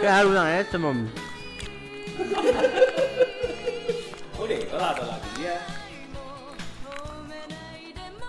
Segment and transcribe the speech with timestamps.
[0.00, 0.94] 给俺路上哎怎么？
[4.38, 5.18] 我那个拿着了，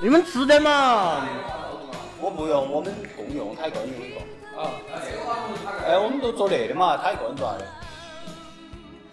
[0.01, 1.25] 你们吃的嘛？
[2.19, 4.19] 我不用，我们共用，他一个人用一个。
[4.59, 4.71] 啊。
[5.87, 7.65] 哎，我们都做那的嘛，他一个人做的。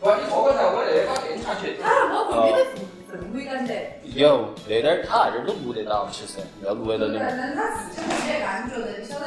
[0.00, 1.80] 喂，你错刚才我那个把电插去。
[1.82, 3.74] 啊，我后面的氛氛围感的。
[4.14, 7.18] 有那点儿，他那点儿都录得到，其实要录得到的。
[7.18, 9.26] 但他自己后面感觉的，你晓得，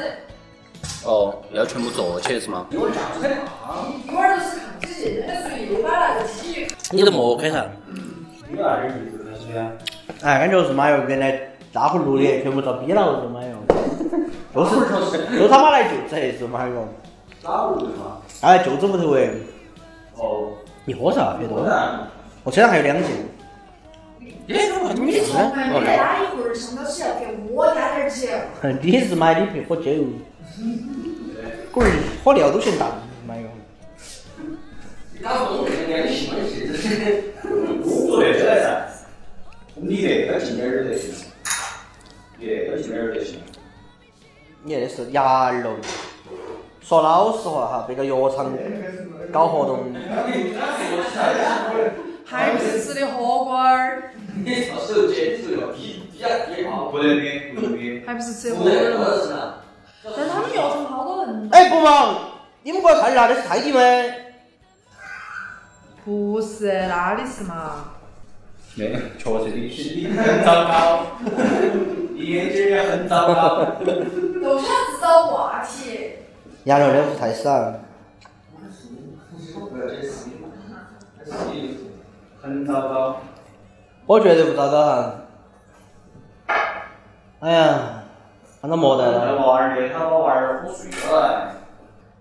[1.06, 2.66] 哦，要全部做起是吗？
[6.92, 7.66] 你都莫开上。
[8.50, 9.60] 有那点意思，是不是？
[10.22, 11.40] 哎，感觉是妈哟，原来
[11.72, 13.56] 大伙录的全部遭逼了是妈哟，
[14.54, 16.88] 都是都他妈来就这是妈哟？
[18.42, 19.30] 哎就这屋头哎，
[20.18, 20.50] 哦。
[20.86, 21.36] 你喝啥？
[21.40, 22.00] 别多，然。
[22.44, 23.08] 我车上还有两斤。
[24.20, 24.54] 你
[25.22, 28.42] 从来没拉一会儿，上到起要给我加点钱。
[28.82, 29.92] 你是妈你别喝酒，
[31.72, 31.92] 滚儿
[32.24, 32.88] 喝尿都嫌大，
[33.26, 33.44] 妈哟。
[35.24, 37.24] 打工那个你喜欢谁？
[37.44, 38.66] 我做那个来噻，
[39.76, 41.14] 你那个进点儿就行，
[42.38, 43.40] 你那个进点儿就行。
[44.64, 45.76] 你那是牙儿喽。
[46.82, 48.52] 说老实话哈，这个药厂
[49.32, 49.94] 搞活动，
[52.26, 54.12] 还不是吃的火锅儿，
[54.44, 56.90] 你到时候接你说要低低啊低啊。
[56.92, 58.04] 不能比，不能比。
[58.06, 59.61] 还不是吃的火锅儿。
[60.04, 61.50] 但他们药厂好多人。
[61.52, 62.16] 哎不忙，
[62.64, 63.80] 你们过来看一下，那是泰迪吗？
[66.04, 67.86] 不是，哪里是嘛？
[68.76, 68.86] 那
[69.18, 71.06] 确实你是你很糟糕，
[72.16, 73.66] 你眼睛也很糟糕。
[74.42, 76.14] 都想制造话题。
[76.64, 77.74] 羊肉的不太少。
[82.42, 83.18] 很糟糕。
[84.08, 85.16] 我觉得不糟糕哈。
[87.42, 88.01] 哎呀，
[88.62, 89.48] 看到莫得那了。
[89.48, 91.52] 娃儿的，他把娃儿喝睡了。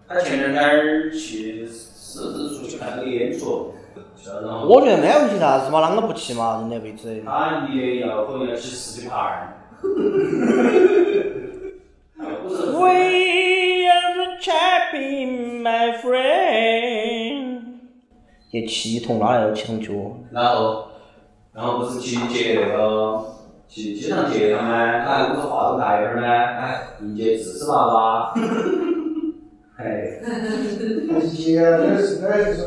[0.08, 3.74] 他前两天儿去狮子出去看那个演出，
[4.66, 6.60] 我觉得没问题啥子嘛，啷个不去嘛？
[6.62, 7.22] 人家位置。
[7.26, 9.56] 他离的要可能要去十几盘儿。
[12.22, 12.88] We
[13.86, 17.60] are the champion, my friend。
[18.50, 19.92] 也七筒拉来了，气筒脚。
[20.32, 20.88] 然后，
[21.52, 23.24] 然后不是去接那个
[23.70, 26.26] 去机场接他们，哎，不是话筒大一点儿吗？
[26.26, 28.34] 哎，迎接四十娃娃。
[29.76, 30.18] 哎，
[31.30, 32.66] 接那是那是说。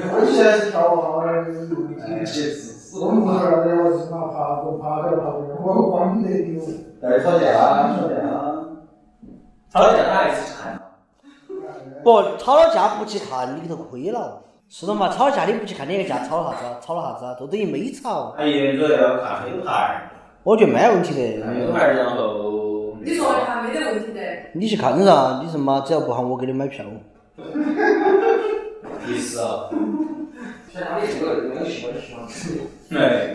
[0.00, 1.28] 我现在是跳好的，
[3.00, 6.48] 我们不是那儿我是爬爬过爬点爬点，我光得丢。
[7.02, 7.44] 在吵架，
[7.98, 8.14] 吵架，
[9.72, 10.80] 吵架他还是去看。
[12.04, 14.40] 不，吵了架不去看，你里头亏了。
[14.70, 16.76] 是的嘛，吵架你不去看哪个架吵了啥子啊？
[16.82, 17.34] 吵了啥子啊？
[17.40, 18.34] 都等于没吵。
[18.36, 20.10] 他沿着要看黑牌，
[20.42, 21.42] 我觉得没问题的。
[21.42, 24.20] 看黑牌，然后你说的还没得问题的。
[24.52, 26.84] 你去看噻，你什么只要不喊我给你买票。
[29.08, 29.70] 意思啊，
[30.70, 32.60] 像他的这个那个喜欢喜欢吃。
[32.94, 33.34] 哎，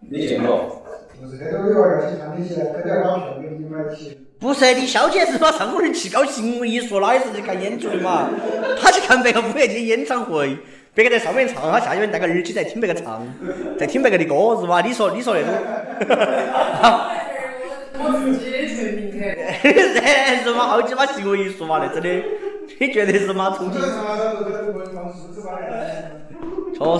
[0.00, 0.82] 你见过？
[1.20, 4.23] 不是，那个有儿要去看那些，他要把票给你买起。
[4.44, 8.28] 不是，你小姐是把上个人气高兴，我一说哪也是去看演出的嘛？
[8.78, 10.54] 他去看别个五月天演唱会，
[10.92, 13.26] 别个在上面唱，他下面戴个耳机在听别个唱，
[13.78, 14.82] 在听别个的歌是吧？
[14.82, 15.48] 你说你说那种，
[17.96, 18.50] 我自己
[20.54, 21.80] 嘛好鸡巴行为艺术嘛？
[21.82, 22.10] 那真的，
[22.78, 23.56] 你觉得是嘛？
[23.56, 23.80] 重庆。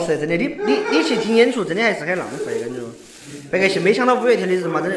[0.01, 2.07] 确实真的，你你你去听演出真的还是。
[2.07, 2.77] 很浪费，感觉。
[3.51, 4.97] 别个去没想到五月天的人嘛，真的。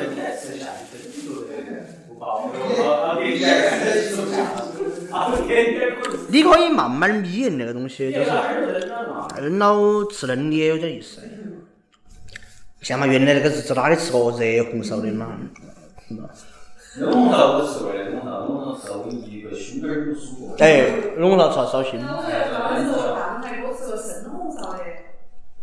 [6.30, 8.30] 你可以慢慢眯那个东西，就是
[9.42, 11.22] 扔了吃嫩的也有点意思。
[12.82, 15.28] 像嘛原来那个日子哪里吃过热红烧的嘛？
[16.08, 16.30] 是吧？
[17.00, 20.56] 冷红烧我吃过的，冷红烧，冷红烧吃了我一个心根儿都舒服。
[20.60, 20.86] 哎，
[21.30, 22.00] 红烧烧心，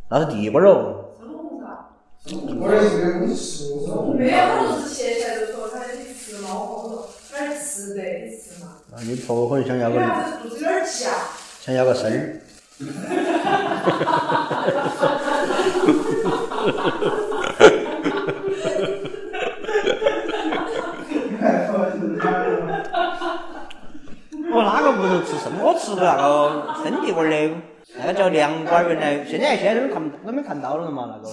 [0.09, 1.15] 那，是地瓜肉。
[1.19, 1.93] 生红烧。
[4.17, 5.75] 没有，他都是切下来就说他
[6.45, 6.51] 你
[7.59, 8.67] 吃的，你吃嘛。
[8.93, 11.11] 啊你婆婆可能想要个因为啥子肚子有点急啊？
[11.61, 12.41] 想要个孙儿。
[24.53, 25.59] 我哪个屋头吃什么？
[25.63, 27.51] 我吃的那个生地瓜儿的，
[27.99, 31.29] 那个叫凉瓜儿，原来现在现在都看都没看到了嘛那个。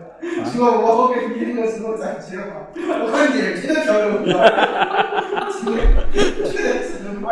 [0.24, 0.76] 这要介绍的。
[0.76, 2.78] 如果我跟你那个时候在一起的话，我
[3.10, 4.32] 可能年纪都跳楼了。
[6.50, 7.26] 绝对是能买。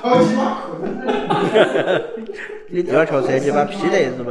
[0.00, 0.72] 好几把困。
[2.68, 4.30] 你第二条车你把劈得是不？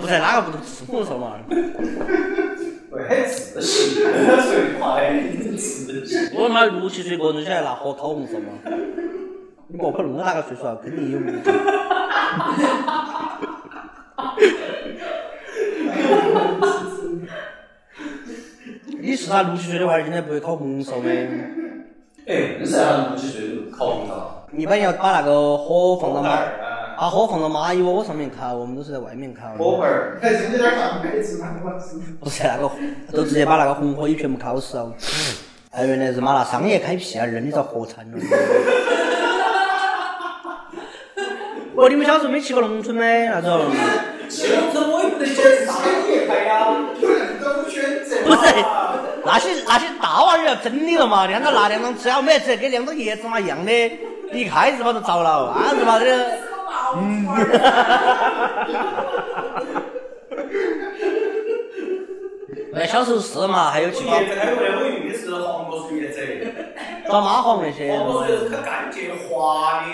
[0.00, 1.38] 不是哪个不都吃我说嘛？
[2.90, 4.08] 会自信，说
[4.80, 5.04] 话的
[5.36, 5.56] 自
[6.06, 6.30] 信。
[6.34, 8.46] 我他妈六七岁个人起来拿火烤红烧嘛？
[9.68, 10.78] 你不可能我哪个岁数啊？
[10.82, 11.52] 肯定有目的。
[19.00, 21.08] 你是他六七岁的娃儿，现在不会烤红烧的。
[22.26, 24.46] 哎，啥六七岁就烤红烧？
[24.52, 29.54] 一般要把那个火放到马，啊，把火放到蚂蚁窝上面烤，我们都是在外面烤。
[29.56, 30.18] 火盆儿。
[30.20, 30.70] 还是有点。
[32.20, 32.70] 不是那个，
[33.12, 34.92] 都直接把那个红火蚁全部烤死了。
[35.70, 38.18] 哎，原来是妈那商业开辟啊，认你遭火惨了。
[41.78, 43.04] 哦，你们小时候没去过农村吗？
[43.04, 43.70] 那种？
[44.28, 45.22] 去农村我也不
[46.34, 46.66] 呀。
[47.00, 48.16] 有那种选择。
[48.26, 48.52] 不是，
[49.24, 51.26] 那些那些大娃儿要整你了嘛？
[51.26, 53.72] 两个拿两张纸啊，每次跟两张叶子嘛一样的，
[54.32, 56.04] 一开始把都着了，啊是嘛的。
[56.04, 56.10] 是
[56.50, 57.46] 个毛花儿。
[62.74, 66.18] 哎，小时候是嘛，还有去抓叶子还有那我用的是黄果树叶子，
[67.06, 67.96] 抓蚂蟥那些。
[67.96, 69.92] 黄果树叶子可干净滑的，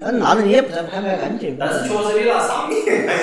[0.00, 1.56] 嗯，那人也不在乎干不干净。
[1.60, 3.14] 但是确实你拿商业开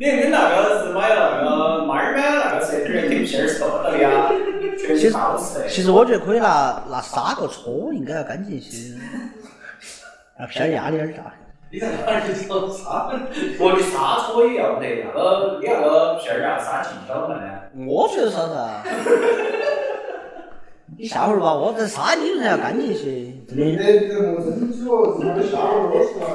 [0.00, 4.30] 你跟那个是买了那个猫儿买那个舌头儿跟皮儿是的呀，
[4.78, 5.68] 全是好吃的。
[5.68, 8.94] 其实我觉得可以拿拿砂锅搓，应该要干净一些。
[10.38, 11.34] 那片儿压力有点大。
[11.70, 13.10] 你在哪儿去找沙？
[13.58, 17.42] 我的沙搓也要得，那个你那个片儿啊，沙进晓得呢。
[17.86, 18.54] 我觉得啥子？
[21.00, 23.84] 你下回儿吧，我这沙理论上要干净些，真你的。
[23.84, 24.08] 这
[25.46, 26.26] 下午我出来。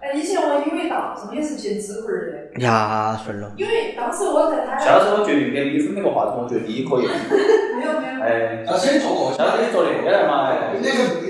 [0.00, 3.50] 哎，以前我有一道上也是煎纸棍儿的，呀，顺了。
[3.56, 7.08] 因为当时我在他下次我决定给李峰那个话筒，我觉得你可以。
[7.82, 10.46] 没有没有，哎，要先做过，下次你做那个来嘛。
[10.46, 11.26] 哎那个。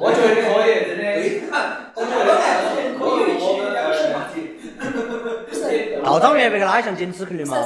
[0.00, 1.06] 我觉得你可以，真的。
[1.94, 2.26] 我觉得
[2.98, 4.34] 可以，我们两个问题。
[5.46, 6.02] 不是。
[6.02, 7.56] 道长原别个哪像剪纸壳的嘛？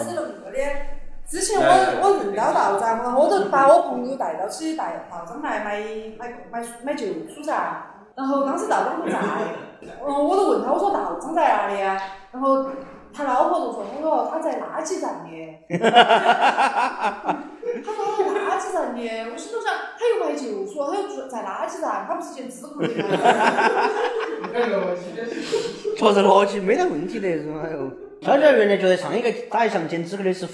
[1.32, 1.64] 之前我
[2.02, 5.80] 我认到道长，然后我就把我朋友带到起带道长来买
[6.18, 7.86] 买买买旧书噻。
[8.14, 9.18] 然后当时道长不在，
[9.80, 11.98] 然后我就问他，我说道长在哪里啊？
[12.32, 12.66] 然后
[13.14, 15.30] 他老婆就说，他说 他在垃圾站的。
[17.82, 18.98] 他说他在垃圾站的，
[19.32, 22.98] 我心头想，他又卖旧书，他又住在垃圾站，他不是捡纸壳的吗？
[25.96, 27.90] 确实逻辑没得问题的，是嘛哟。
[28.20, 30.46] 小娇原来觉得上一个打一项剪纸壳的是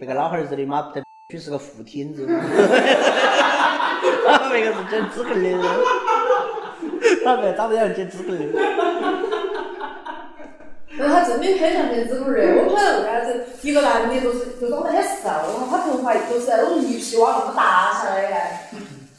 [0.00, 2.26] 那个老汉儿日的嘛，这必须是个副厅子。
[4.26, 5.52] 他那个是剪纸壳的，
[7.22, 8.38] 他那个长得像剪纸壳的。
[10.96, 18.34] 然后他真的很像剪纸棍儿的，我不晓得为啥子，一个男的就是就长得很瘦，然后他头发就是那种驴皮往那么搭下来的，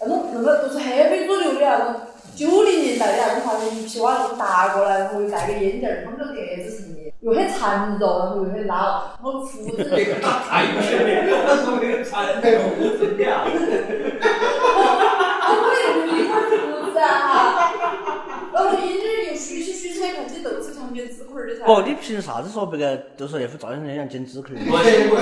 [0.01, 1.95] 那种那个就是黑黑左右的那种
[2.35, 6.69] 九零年代的那种发型，驴皮往那么搭过来，然后又戴个眼镜儿，他们这个格子
[7.21, 10.21] 又很缠肉，然后又很拉，然后胡子，太远了，
[11.47, 12.41] 他说那个传统
[12.99, 13.45] 真的啊。
[15.47, 17.71] 我没有一块胡子啊，
[18.51, 21.25] 然后眼镜儿又虚起虚起来，看起都是像剪纸的
[21.59, 21.63] 噻。
[21.63, 24.61] 不，你凭啥子说别个都说那副照相像剪纸壳的？
[24.71, 25.15] 我先我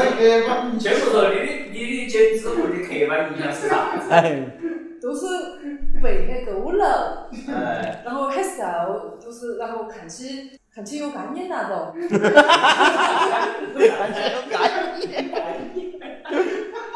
[0.79, 4.10] 先不说你的你的剪纸壳的刻板印象是啥子？
[4.10, 4.48] 哎，
[5.01, 5.25] 都是
[6.01, 6.82] 背很佝偻，
[7.53, 11.93] 哎，然后很瘦，就是然后看起看起有干眼那种。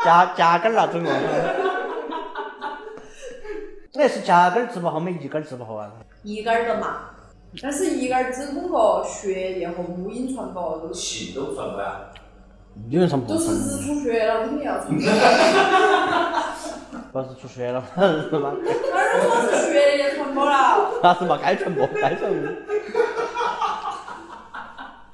[0.06, 1.12] 夹夹根儿那种哦。
[3.94, 5.92] 那是夹根儿治不好，没一根儿治不好啊。
[6.22, 7.10] 一根儿的嘛，
[7.62, 12.04] 但是一根儿只通过血液和母婴传播，都是气都传播呀。
[12.88, 15.04] 有人上不都是日出血了，肯定要传播。
[17.12, 17.84] 不是出血了，
[18.32, 18.54] 是吗？
[18.64, 20.90] 哪儿说是血液传播了？
[21.04, 22.40] 那是嘛，该传播，该传播。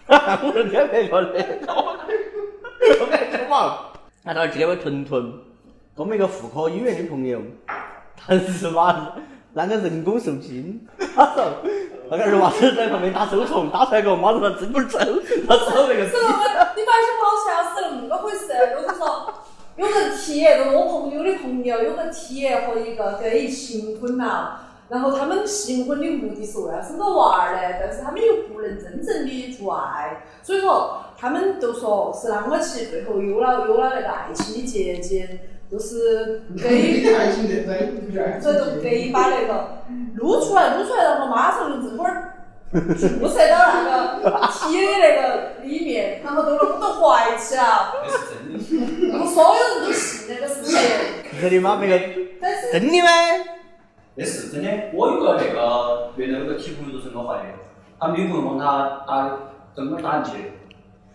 [0.09, 1.45] 我说天别个的，
[2.99, 3.77] 我感觉嘛，
[4.23, 5.31] 那到今天我屯屯，
[5.95, 7.39] 我们一个妇科医院的朋友，
[8.17, 9.13] 他是嘛，
[9.53, 10.81] 那个人工受精，
[11.15, 11.45] 他说，
[12.09, 16.07] 那个儿娃子在旁边打手虫，打出来个，妈子他真不抽，他抽那个。
[16.07, 16.29] 是我，
[16.75, 18.47] 你把些毛吓死了，恁么回事？
[18.75, 19.33] 就是说。
[19.75, 24.59] 有人体验，就是我朋友的朋友，有人体验和一个在一起新婚了。
[24.89, 35.27] 然后他们行婚的目的是为了生个娃儿嘞，但是他们又不能真正的做爱，所以说他们都说是啷个去最后有了有了那个爱情的结晶，
[35.71, 38.39] 就是你 gay 的爱情在在不在？
[38.41, 39.83] 所以就给把那个
[40.15, 42.33] 撸出来，撸出来，然后马上用这会儿
[42.71, 49.07] 注射到那个体的那个里面，然后都弄都怀起了，那是真的。
[49.09, 50.79] 然后所有人都信那个事情，
[51.39, 51.77] 真的吗？
[51.79, 51.99] 那个
[52.41, 53.09] 但是真的吗？
[54.19, 54.69] 那是真的。
[54.93, 57.43] 我有个那个原来有个体朋友都是我怀的，
[57.97, 59.39] 他女朋友帮他打
[59.73, 60.49] 根本打进去的。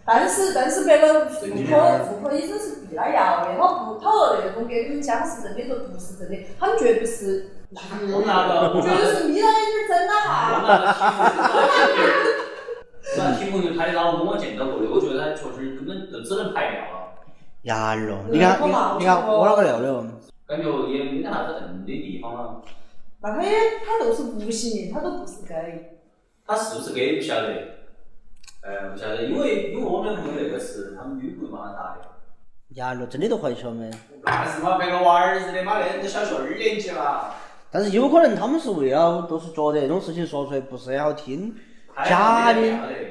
[0.06, 10.64] 但是但是别个妇科妇科医生是避了药的，他不讨论那种给你们讲是真的都不是真的，他们绝不是我那个，绝对是眯到眼睛睁了我哈。
[10.66, 12.08] 那个体朋友，
[13.12, 16.94] 我那体朋友拍的老公我见到过的，我觉得他确实根本就只能排尿了，
[17.62, 20.04] 呀喽，你看你看你看我那个料料，
[20.46, 21.54] 感觉也没得啥子
[21.86, 22.62] 硬的地方了。
[23.24, 23.50] 那他也
[23.86, 25.98] 他就是无性恋，他都不是 gay。
[26.46, 27.48] 他是不是 gay 不晓得，
[28.62, 32.02] 呃，不晓得，因为因为我们朋友那个是他们女朋友帮他打的。
[32.74, 33.90] 呀喽，真的都怀起了没？
[34.24, 37.34] 那是嘛，别个娃儿子的嘛，那人都小学二年级了。
[37.70, 41.54] 但是有可能他们是为了，就是觉得这种事情说出来不是很好听，
[41.94, 42.60] 他假的，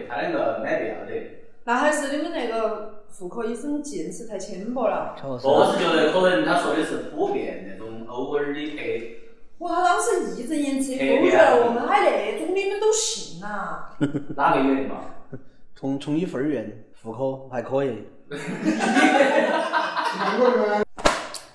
[0.07, 1.27] 他那个没必要的。
[1.63, 5.15] 那还是你们那个妇科医生见识太浅薄了。
[5.15, 5.47] 确实。
[5.47, 9.17] 我是觉得可能他说的是普遍那种偶尔的黑，
[9.59, 13.85] 哇，他当时义正言辞地否决了我们，还那种你们都信呐、
[14.35, 15.05] 哪个院的嘛？
[15.75, 18.03] 从从一分儿院妇科还可以。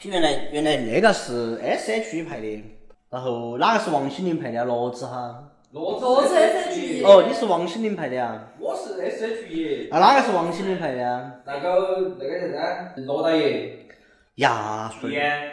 [0.03, 2.65] 原来原来那个是 S H E 拍的，
[3.11, 4.65] 然后哪个是王心凌拍的啊？
[4.65, 5.45] 骡子哈。
[5.75, 8.53] 骡骡子 SHE 哦，你是王心凌拍的啊？
[8.59, 11.33] 我是 S H E，啊，哪个是王心凌拍的啊？
[11.45, 13.81] 那个那个啥子，罗大爷，
[14.37, 15.13] 呀，顺。
[15.13, 15.51] 烟，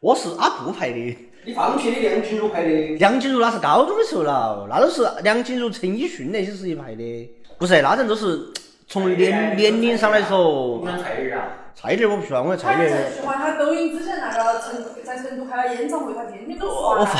[0.00, 1.31] 我是阿布拍的。
[1.44, 2.68] 你放屁的梁静茹拍的，
[2.98, 8.52] 梁静茹那是高中的时候了，那都是梁静茹、陈奕迅那些时期拍的，不是那阵都是
[8.86, 11.48] 从年年龄上来说你，们蔡依林啊？
[11.74, 17.10] 蔡依林我不喜欢，我蔡他依林这句话，他抖音之前那个成在成都开了演唱会，他天天都刷我那个。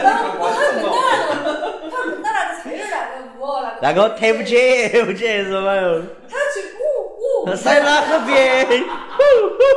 [0.00, 1.50] 然后我他跟到那个，
[1.90, 3.42] 他跟到那个蔡依林那个舞，
[3.82, 4.54] 那个那个抬不起，
[4.90, 6.00] 抬不起是嘛哟？
[6.30, 9.18] 他去舞舞，塞纳河边，呼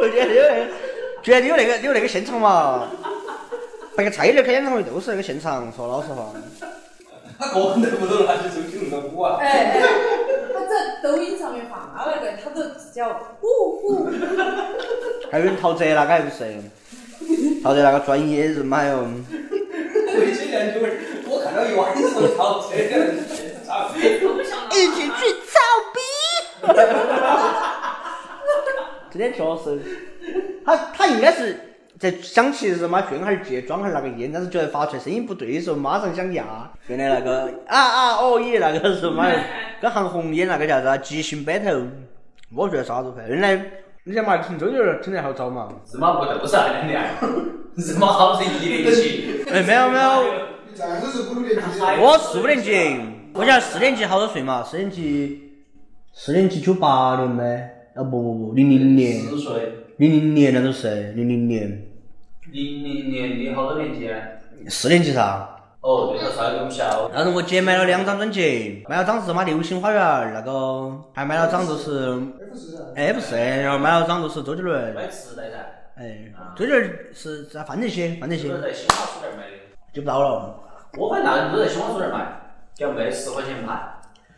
[0.03, 0.43] 呼，居然有
[1.25, 2.87] 那，居然有那个有那个现场嘛？
[3.97, 6.31] 那个蔡依林开演唱会就是那个现场，说老实话。
[7.37, 9.37] 他个人都不懂拿起周杰伦的舞啊。
[9.41, 9.81] 哎哎，
[10.53, 13.09] 他在抖音上面放那个，他都自己要
[13.41, 13.47] 舞
[13.83, 14.09] 舞。
[15.31, 16.45] 还有人陶喆那个还不是？
[17.63, 19.05] 陶喆那个专业人嘛哟。
[20.07, 20.79] 回去研究，
[21.27, 22.03] 我看到一晚上
[22.37, 22.95] 陶喆的。
[24.71, 25.09] 一起去
[25.43, 25.59] 操
[25.93, 25.99] 逼。
[29.11, 29.65] 今天确实，
[30.65, 31.57] 他他应该是
[31.99, 36.69] 在想起什么炫哈儿借装哈儿那个烟，但是觉得发出来声音不对的时候，马上想压。
[36.87, 39.25] 原来那个啊啊哦耶，那个是嘛，
[39.79, 41.85] 跟韩红演那个叫啥即兴 battle，
[42.53, 43.27] 我觉得啥子牌。
[43.29, 43.63] 原来
[44.03, 45.69] 你想嘛，听周杰伦听得好早嘛。
[45.93, 47.03] 日妈不都是那两年？
[47.75, 49.43] 日妈 好是一年级。
[49.51, 50.23] 哎，没有没有，
[50.67, 52.99] 你这样子是五六年级，我四五年级，
[53.33, 54.63] 我想四年级好多岁嘛？
[54.63, 55.53] 四年级，
[56.13, 57.74] 四年级九八年呗？
[57.95, 59.21] 啊不不不，零零年。
[59.21, 59.79] 四岁。
[59.97, 61.87] 零零年那都是零零年，
[62.51, 64.19] 零零年你好多年级啊？
[64.67, 65.21] 四年级噻。
[65.79, 67.09] 哦，对头，稍微比我们小。
[67.13, 70.01] 那时候我姐买了两张专辑，买了张是什么《流星花园》
[70.33, 72.09] 那个，还买了张就是
[72.43, 72.83] F 四噻。
[72.95, 75.55] 哎不是，然后买了张就是周杰伦，买磁带噻。
[75.95, 76.25] 哎，
[76.57, 79.53] 周杰伦是在范德西，范德西在新华书店买的。
[79.93, 80.59] 就不到了。
[80.97, 83.94] 我反正那都在新华书店买，要卖十块钱盘。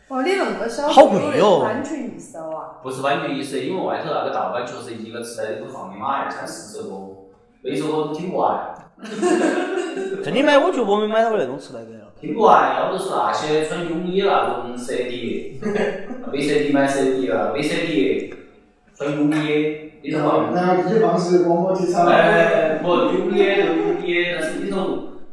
[0.08, 2.80] 哇，你恁个小，好贵哦版权意识啊！
[2.82, 7.14] 不是版权意思，因为外头 那个盗版确实一个磁带里头放的嘛，二三十首歌，
[7.62, 8.74] 每首歌都听不完，
[10.24, 11.88] 真的买，我觉得我没买到过那种磁带的。
[12.18, 18.32] 听不完，要不是那些穿泳衣那种 CD，VCD 买 CD 了，VCD
[18.96, 20.54] 穿泳衣里头放。
[20.54, 22.06] 然后地方是广播体操。
[22.08, 24.78] 哎，不，泳衣就泳衣，但是里头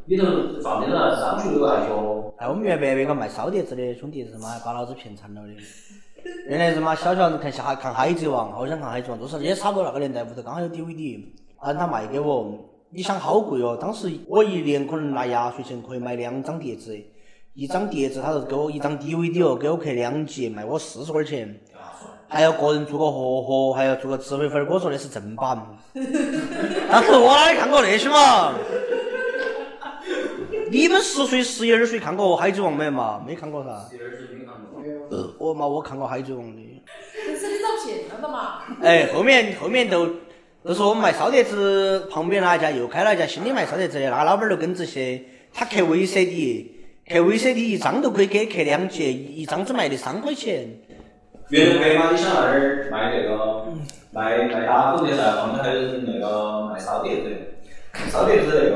[0.06, 0.26] 里头
[0.62, 2.25] 放的那张学友那些。
[2.38, 5.54] 哎，我们原来那个卖烧碟子的兄弟是嘛，把老子骗惨了的。
[6.50, 11.24] 原来是嘛，小小子看下看海贼王，好想看海贼王，都是也差不多那个年代，屋头刚好有 DVD，
[11.56, 12.54] 喊他卖给我。
[12.90, 16.98] 你想好贵哦，当时我一年可能拿压岁钱可以买两张碟子，
[17.54, 21.58] 一张碟子他是给我一张 DVD 哦，给我刻两集，卖我四十块钱。
[22.28, 25.58] 还要个人做个盒盒，还要做个智慧分儿，我说的是正版。
[26.92, 28.56] 当时我哪里看过那些嘛？
[30.76, 33.24] 你们十岁、十一二岁看过《海贼王》没嘛？
[33.26, 33.70] 没看过噻。
[33.90, 34.84] 第二是没看过。
[35.10, 36.84] 呃，我嘛，我看过《海贼王》的。
[37.26, 38.60] 但是你遭骗了的嘛？
[38.84, 40.06] 哎，后面后面都
[40.66, 46.66] 就是我们卖烧碟子旁边那一家又开了一家新的卖烧碟子的，那个老板儿就耿直些，他刻 VCD，
[47.08, 50.68] 刻 VCD 一张都可以给刻两节，一一张只卖的三块钱。
[51.52, 53.66] 原来北嘛，你想那儿卖那个
[54.12, 58.76] 卖卖打口的噻，旁边还有那个卖烧碟子的，烧碟子那个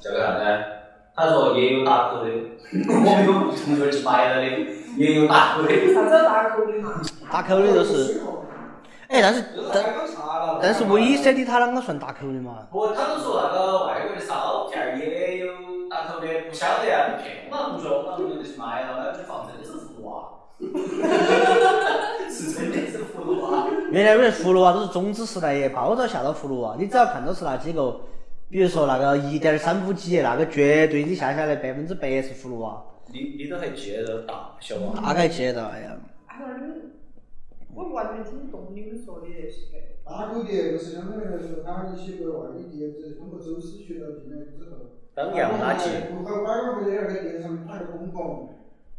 [0.00, 0.77] 叫个啥子？
[1.18, 2.30] 他说也有打口的，
[2.88, 4.46] 我们有同学去买了的，
[4.96, 5.68] 也有打口的。
[5.92, 7.02] 啥子大口的嘛？
[7.28, 8.20] 打口的都是，
[9.08, 9.44] 哎，但是
[9.74, 10.60] 但刚查了。
[10.62, 12.68] 但是 VCD 它啷个算打口的嘛？
[12.70, 15.46] 不，他都说那个外国的烧片儿也有
[15.90, 20.38] 打口的，不晓得啊，骗我们同学，我们同学就去买了，那就放真的是葫芦娃，
[22.30, 23.66] 是真的是葫芦娃。
[23.90, 27.96] 原来我们葫芦娃都是种子时代也，包着下到葫芦娃，你只要看到是那几个，
[28.50, 35.02] 比如说那个一点三五几，那个绝对你下下来百分之百是葫芦娃，你你都还记得到大小啊？
[35.04, 36.72] 大概记得，哎呀，哎呀，你
[37.74, 39.84] 我完全听不懂你们说的那些。
[40.02, 46.08] 打口碟就是相当于来说，它一些国外的碟子通过走私渠道进来之后，当样垃圾。
[46.08, 48.48] 不好拐弯回来那个碟上面打个孔孔，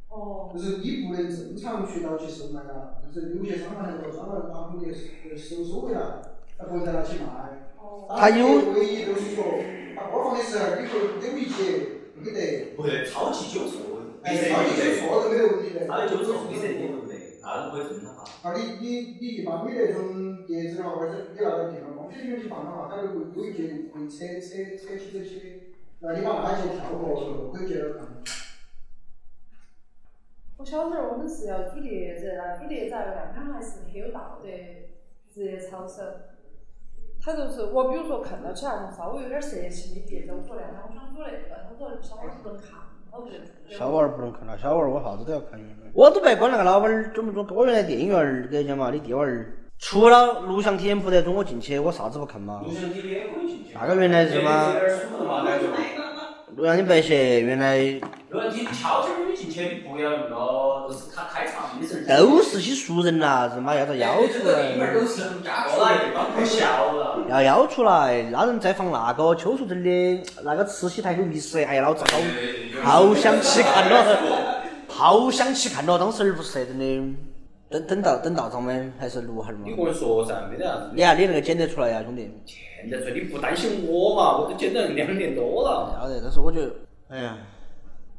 [0.10, 0.52] 哦。
[0.54, 4.94] 就是你不能正常渠道去售卖啊，就是有些商贩那个商贩把你的
[5.36, 6.00] 收收回来，
[6.56, 7.69] 他不再拿去卖。
[8.08, 9.44] 他有唯一就是说，
[9.96, 11.56] 他播放的时候你会有一节
[12.16, 13.82] 不给得，不得超级纠错，
[14.24, 15.88] 超级纠错都没得问题的。
[15.88, 18.50] 超级纠错，你这你不得，那都可以正常化。
[18.50, 28.24] 啊，你你你一般你那种碟子的话，或者你那个电脑光片里面去放的话，它就会有一节会扯扯扯起这些，那你把那些跳过就可以接着看。
[30.58, 34.50] 我小时候我们是要煮碟子，那煮碟子那个亮亮还是很有道的，
[35.34, 36.04] 直接抄手。
[37.30, 42.80] 他就是我，比如说看到起那种稍微有点色情的碟子，我说亮亮，我想做那个，他说小娃儿不能看，
[43.12, 43.52] 我不能煮。
[43.70, 45.60] 小娃儿不能看了，小娃儿我啥子都要看。
[45.94, 52.64] 我都不管那个老板儿准不准，我原来电影院儿跟你讲嘛，你弟娃儿除了录像体验不得准我进去，我啥子不看嘛。
[52.66, 53.76] 录像厅也可以进去。
[53.76, 54.74] 那个原来是嘛
[56.58, 56.66] 有点舒服嘛，感觉。
[56.66, 57.78] 录像机白写，原来
[58.30, 62.18] 录像机悄悄的进去，你不要那个，就是他开场的时候。
[62.18, 64.76] 都是些熟人呐，日妈要遭邀出来。
[66.92, 67.26] 了。
[67.30, 72.04] 要邀出来，那人再放那个邱淑贞的那个慈禧太后密室，哎呀，老子
[72.82, 74.20] 好好想去看了，
[74.88, 76.86] 好想去看了，当时儿不是真的。
[77.70, 79.76] 等等到等到咱们还是录哈儿嘛你。
[79.76, 80.90] 跟我说噻，没得啥子。
[80.94, 82.30] 你看你那个剪得出来呀，兄弟。
[82.82, 84.40] 剪得出来你不担心我嘛？
[84.40, 86.00] 我都剪了两年多了。
[86.02, 86.74] 要得，但是我觉得，
[87.10, 87.38] 哎呀，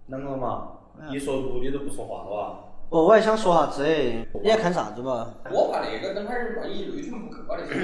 [0.09, 0.69] 啷个嘛？
[1.11, 2.59] 一说录你都不说话了哇？
[2.91, 3.85] 哦，我还想说啥子？
[3.85, 5.35] 你在看啥子嘛？
[5.51, 7.75] 我怕那个等会儿万一内存不够啊，那些。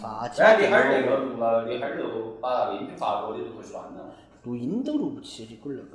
[0.00, 4.14] 啥哎，你哈儿那个录了，你哈儿就把那个音频发过，你就不算了。
[4.44, 5.88] 录音都录不起，你滚那个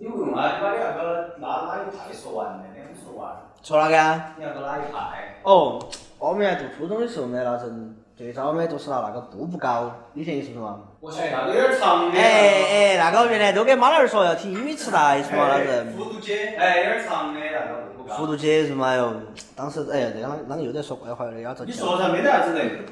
[0.00, 0.04] 是。
[0.04, 3.36] 你不用啊，你把你那个哪哪一派说完了，两个说完。
[3.62, 4.34] 说哪个啊？
[4.38, 5.36] 你那个哪一派？
[5.42, 5.78] 哦，
[6.18, 10.80] 我们原来读初中的时候呢，那阵最早呢都是拿那个步步高，你晓得意思不嘛？
[11.00, 12.18] 我晓得那个有点长的。
[12.18, 15.48] 哎哎，那个原来都给妈老汉儿说要听英语磁带是嘛？
[15.50, 18.16] 那阵复读机，哎，有点长的那个步步高。
[18.16, 19.12] 复读机是嘛哟？
[19.54, 21.38] 当时哎呀，这个啷啷个又在说怪话了？
[21.38, 22.84] 要遭你说噻，没得啥子人。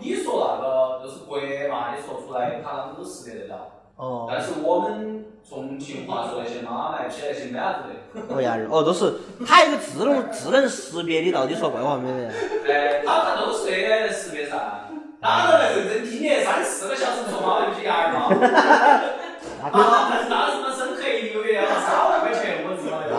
[0.00, 1.38] 你说那个就是国
[1.70, 3.70] 嘛，你说出来他啷个都识别得到。
[3.96, 8.34] 哦，但是我们重庆话说那些妈卖批那些没啥子的。
[8.34, 9.14] 哦呀哦，都是
[9.46, 12.28] 它有个智能智能识别你到底说怪话没得？
[12.72, 14.56] 哎，它它都是 AI 识别噻。
[15.22, 18.20] 哪个来，认真听你三四个小时说妈卖批伢儿嘛。
[19.72, 22.13] 啊， 那什么深刻一个月要三万块钱，我知道的。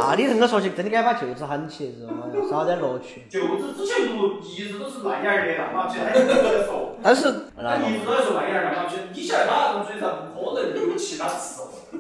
[0.08, 2.28] 那你恁个说起，真的该把舅子喊起，是嘛？
[2.50, 3.26] 少点乐趣。
[3.30, 6.96] 舅子之前录一直都是烂眼儿的烂马屁，他一直都在说。
[7.02, 7.24] 但是，
[7.56, 12.00] 他一直都在说烂眼儿烂马屁，你晓得他那种嘴上不可能有其他词汇。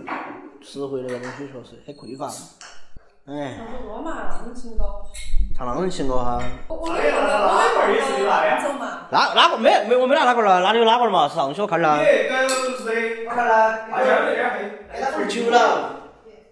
[0.64, 2.28] 词汇那个东西确实很匮乏。
[3.28, 4.84] 哎，唱首歌嘛，浪人情歌。
[5.58, 6.40] 唱浪人情歌哈。
[6.68, 8.06] 我我没看到，我没看
[8.62, 9.08] 到，走嘛。
[9.10, 10.62] 哪哪个没没我没拿哪个了？
[10.62, 11.28] 哪里有哪个了嘛？
[11.28, 12.04] 上去我看我看了。
[12.04, 12.30] 哎，
[15.02, 16.02] 他不是酒了。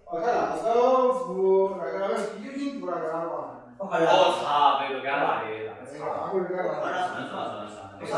[0.06, 3.83] 我看那个服那个那个啤酒精度那个哪个嘛？
[3.94, 5.46] 我哦，茶杯都给他拿的，
[5.78, 6.10] 那个茶。
[6.26, 7.78] 了算了算了算。
[8.00, 8.12] 不是，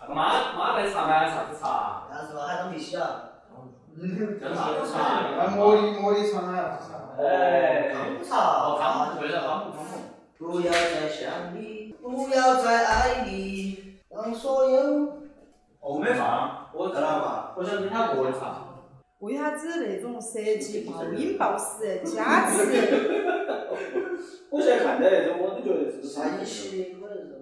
[0.00, 2.04] 那个妈妈来茶买啥子茶？
[2.10, 3.04] 那是还当没洗啊。
[3.94, 4.96] 嗯， 真啥 子茶？
[5.36, 6.78] 那茉莉茉莉茶啊。
[7.18, 8.36] 哎，康茶。
[8.38, 9.88] 哦，康对了，康姆康姆。
[10.38, 14.80] 不要再想你，不要再爱你，让所有。
[15.80, 17.50] 哦，没放，我在哪嘛？
[17.54, 18.71] 我想听他国的茶。
[19.22, 22.66] 为啥子那种设计暴饮暴食、加持？
[24.50, 27.38] 我现在看到那种，我都觉得是啥一些可能是？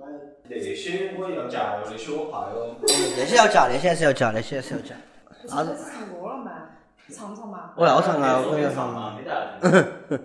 [0.46, 2.76] 那些我要加哟，那些我怕哟。
[3.16, 4.94] 那些要加，那些还是要加，那些还是要加。
[5.48, 6.52] 啥子唱歌了嘛？
[7.08, 7.70] 唱不唱嘛？
[7.74, 10.20] 我要唱啊，我要唱啊，没得啥子。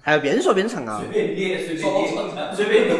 [0.00, 1.02] 还要边说边唱啊。
[1.02, 2.08] 随便你，随便你，
[2.56, 2.90] 随便你，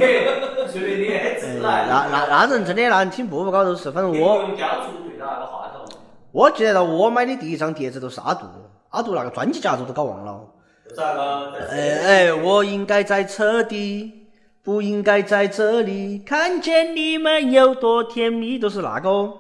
[0.69, 1.89] 随便你，很自然。
[1.89, 5.87] 那那那人真的，那人听步步高头是，反正我用标注对到那个话筒，
[6.35, 8.45] 我记得到我买的第一张碟子都是阿杜，
[8.89, 10.41] 阿杜那个专辑夹子都搞忘了。
[10.89, 11.69] 就是那个。
[11.71, 14.27] 哎哎，我应该在车底，
[14.65, 19.33] 不应该在这里，看见你们有多甜蜜，都是那个。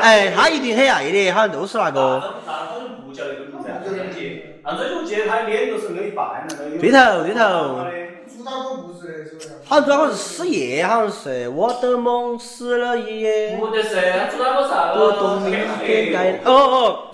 [0.00, 2.00] 哎，他一定很爱的，好像都是那个。
[2.00, 4.42] 那那他就不叫那个名字，专辑。
[4.62, 6.70] 按这就记得他脸都是有一半那个。
[6.78, 7.84] 对头对头。
[8.46, 13.56] 主打歌不是那首好像主打歌是失业，好像是我的梦死了一夜。
[13.58, 16.38] 不得是，他主打歌啥不懂你应该。
[16.44, 17.10] 哦哦。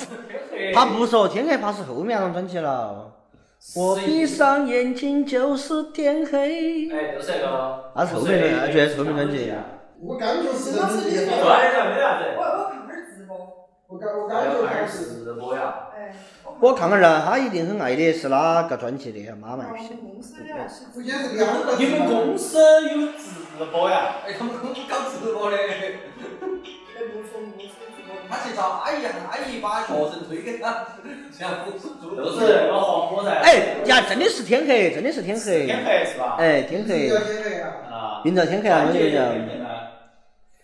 [0.75, 3.14] 他不说天黑，怕是后面那张专辑了。
[3.75, 6.90] 我闭上眼睛就是天黑。
[6.90, 7.85] 哎，就是那个。
[7.97, 9.51] 那是后面的，绝对是后面专辑。
[10.03, 10.73] 我感觉是。
[10.75, 12.25] 专辑上没啥子。
[12.37, 13.35] 我我看会儿直播。
[13.88, 15.82] 我感我感觉还是直播呀。
[16.12, 16.16] 哎。
[16.61, 19.35] 我看看了，他一定很爱的是哪个专辑的？
[19.35, 19.88] 妈卖批。
[21.79, 24.16] 你们公司有直播呀？
[24.25, 25.57] 哎，他们公司搞直播的。
[28.31, 30.87] 他去找阿姨，阿姨把学生推给他，
[31.37, 32.14] 像公司做。
[32.16, 33.27] 都是那个黄。
[33.27, 35.66] 哎呀，真的是天黑，真的是天黑。
[35.66, 36.37] 天黑是吧？
[36.38, 37.11] 哎，天黑。
[38.25, 38.85] 名叫天黑啊。
[38.87, 39.35] 我觉得。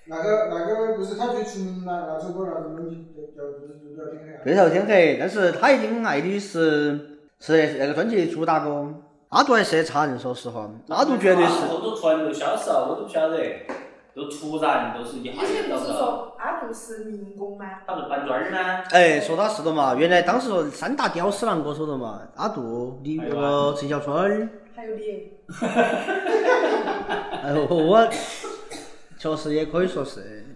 [0.09, 4.41] 那个那个不是他最出名那那首歌那东西叫叫就是就叫天黑啊。
[4.45, 8.95] 对头，天黑，但是他一定很爱的是是那个专辑的主打歌。
[9.29, 11.67] 阿杜还是差人，说实话，阿杜绝对是。
[11.67, 13.37] 后头突然就消失了，我都不晓得。
[14.17, 17.67] 都突然都是一下以前不是说阿杜是民工吗？
[17.87, 18.59] 他是搬砖儿呢。
[18.91, 24.51] 哎，说他是的嘛，原来当时说三大屌丝男歌手的嘛，阿杜、李那个陈小春。
[24.75, 25.35] 还有你。
[27.45, 28.09] 哎呦，我
[29.19, 30.47] 确实也可以说是。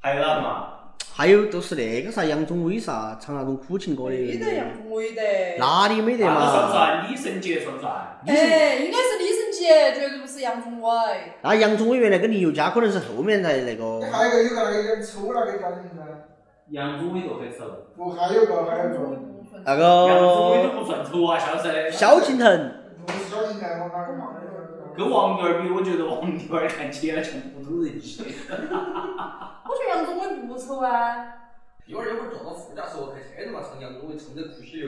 [0.00, 0.66] 还有哪个嘛？
[1.12, 4.10] 还有就是那个啥杨宗纬啥唱那种苦情歌的。
[4.10, 5.22] 没得杨宗纬的。
[5.58, 6.50] 哪里没得嘛？
[6.50, 7.10] 算不算？
[7.10, 7.92] 李圣杰算不算？
[8.26, 10.90] 哎，应该是李圣杰，绝对不是杨宗纬。
[11.42, 14.00] 那杨宗纬原来跟林宥嘉可能是后面才那个。
[14.10, 16.00] 还有个有个那个有点丑那个叫什么名字？
[16.70, 17.64] 杨宗纬都很丑。
[17.96, 19.18] 不，还有个还有个。
[19.64, 20.06] 那个。
[20.08, 21.90] 杨宗纬都不算丑啊，笑死。
[21.90, 22.72] 萧敬腾。
[23.04, 24.39] 不是萧敬腾，我哪个嘛？
[25.00, 28.22] 跟王源儿比，我觉得王源儿看起来像普通人些。
[29.64, 31.40] 我觉得杨宗纬不丑啊。
[31.86, 34.84] 一会儿一会儿坐到副驾驶，我开车子嘛，唱杨宗纬唱的酷 是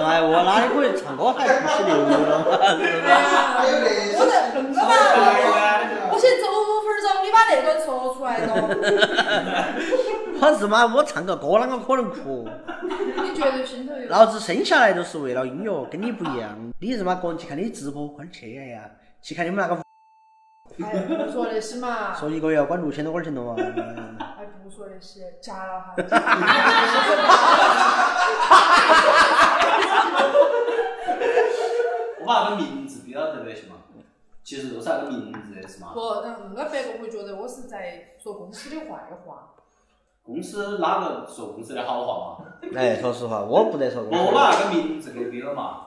[0.00, 2.46] 哎，我哪里可以唱歌还酷了？
[3.58, 3.86] 还有那。
[4.16, 4.78] 我在那个嘛，
[6.14, 8.70] 我先走五分钟，你把那段说出来咯。
[10.42, 12.48] 我日妈，我唱个歌啷个可能哭？
[13.22, 14.08] 你绝对心头有。
[14.08, 16.58] 老子生下来就是为了音乐，跟你不一样。
[16.80, 18.90] 你日妈个人去看你直播，快点去呀！
[19.22, 19.80] 去看你们那个。
[20.84, 22.12] 哎，不说那些嘛。
[22.18, 23.54] 说一个月要管六千多块钱的嘛。
[23.56, 25.94] 哎，不说那些，加了哈。
[32.18, 33.76] 我把那个名字标到这边去嘛，
[34.42, 35.92] 其实都是那个名字是吗？
[35.94, 36.00] 不，
[36.56, 39.54] 那别个会觉得我是在说公司的坏话。
[40.24, 42.46] 公司哪个说公司的好话嘛？
[42.76, 44.24] 哎，说实话，我不得说公司。
[44.24, 45.86] 我把那个名字给标了嘛。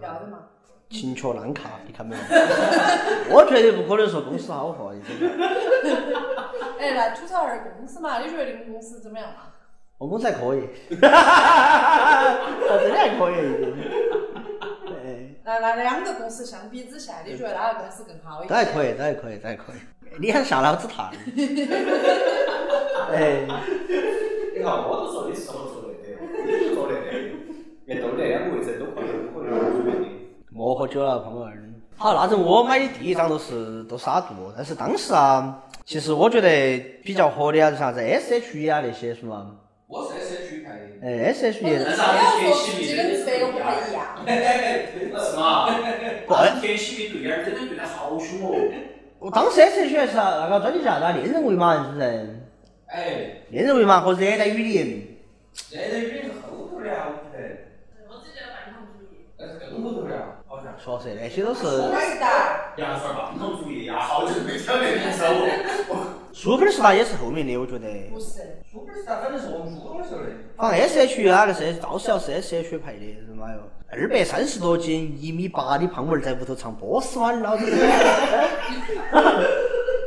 [0.00, 0.38] 要的嘛。
[0.90, 2.22] 情趣烂卡，你看没有？
[3.34, 5.32] 我绝对不可能说公司好话，你知道
[6.78, 8.18] 哎，那吐槽下公司嘛？
[8.20, 9.44] 你觉得你们公司怎么样嘛？
[9.96, 11.08] 我公司还可以， 真的
[12.98, 13.72] 还可以。
[15.60, 18.48] 那那两个公司相比之下，你觉得哪个公司更好一点？
[18.48, 19.76] 都还可以，都还可以，都还可以。
[20.18, 21.10] 你还下老子台？
[23.12, 23.40] 哎，
[24.54, 25.94] 你看我都说你是说说的，
[26.74, 26.94] 说的，
[27.88, 30.08] 哎，都那两个位置都可以，可以随便的。
[30.50, 31.58] 莫喝酒了，胖妹儿。
[31.96, 39.56] 好，那阵我买的第一张都是都是阿杜，但是当时啊，其实我觉得比较火的啊是啥子？S.H.E 啊那些是吗？
[41.02, 41.60] 哎，S.H.E。
[41.62, 41.96] 不要
[42.38, 44.22] 说自己跟别个不太一样。
[45.18, 45.66] 是吗？
[46.28, 48.54] 不，田曦的对眼真的对他好凶哦。
[49.18, 51.18] 我当时 S.H.E 是那个专辑叫啥子？
[51.18, 52.04] 恋人未满是不是？
[52.86, 53.42] 哎。
[53.50, 55.18] 恋人未满和热带雨林。
[55.72, 57.48] 热带雨林是后头的啊，我觉得。
[58.08, 59.26] 我只记得半糖主义。
[59.36, 60.38] 那是更后头的啊。
[60.78, 61.66] 说是那些都是。
[62.76, 66.21] 杨帅棒棒主义呀，好久没听那名字了。
[66.32, 67.86] 苏菲斯达也是后面的，我觉得。
[68.10, 70.28] 不是，苏菲斯达反正是我们初中时候的。
[70.56, 73.60] 反正 S H 啊那个是，到时要是 S.H.E 派的，日妈哟？
[73.88, 77.66] 二百三十多斤，一米八的胖娃儿在屋头唱波斯湾，老子。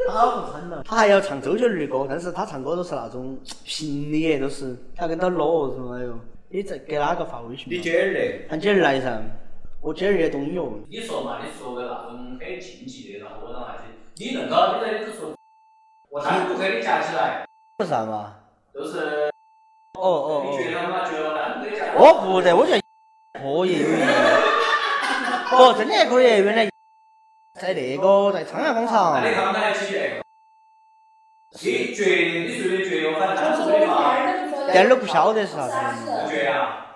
[0.10, 0.82] 好不惨了。
[0.84, 6.20] 他还要唱周杰伦的歌，但是他唱歌都是那种 平的，都是他跟他裸，日妈哟？
[6.50, 7.66] 你在给哪个发微信？
[7.68, 8.50] 你姐儿的。
[8.50, 9.22] 喊姐儿来噻。
[9.82, 10.64] 我今儿也懂音乐。
[10.90, 11.40] 你说嘛？
[11.44, 13.84] 你说个那种很竞技的，然后我让那些，
[14.16, 15.36] 你恁个，你在里头说，
[16.16, 17.44] 我单独给你夹起来。
[17.84, 18.36] 是啥嘛？
[18.74, 19.30] 都是。
[20.00, 20.48] 哦哦。
[20.50, 21.04] 你觉得嘛？
[21.04, 21.28] 觉得
[21.98, 22.80] 我不得，我觉得
[23.38, 23.84] 可以有意义。
[25.50, 26.42] 不，真的还可以。
[26.42, 26.70] 原来
[27.60, 29.28] 在那个在昌阳广场那，
[31.62, 34.16] 你绝，你随便绝我反正当时的嘛，
[34.72, 35.76] 点儿都不晓得是啥子，
[36.30, 36.96] 绝啊，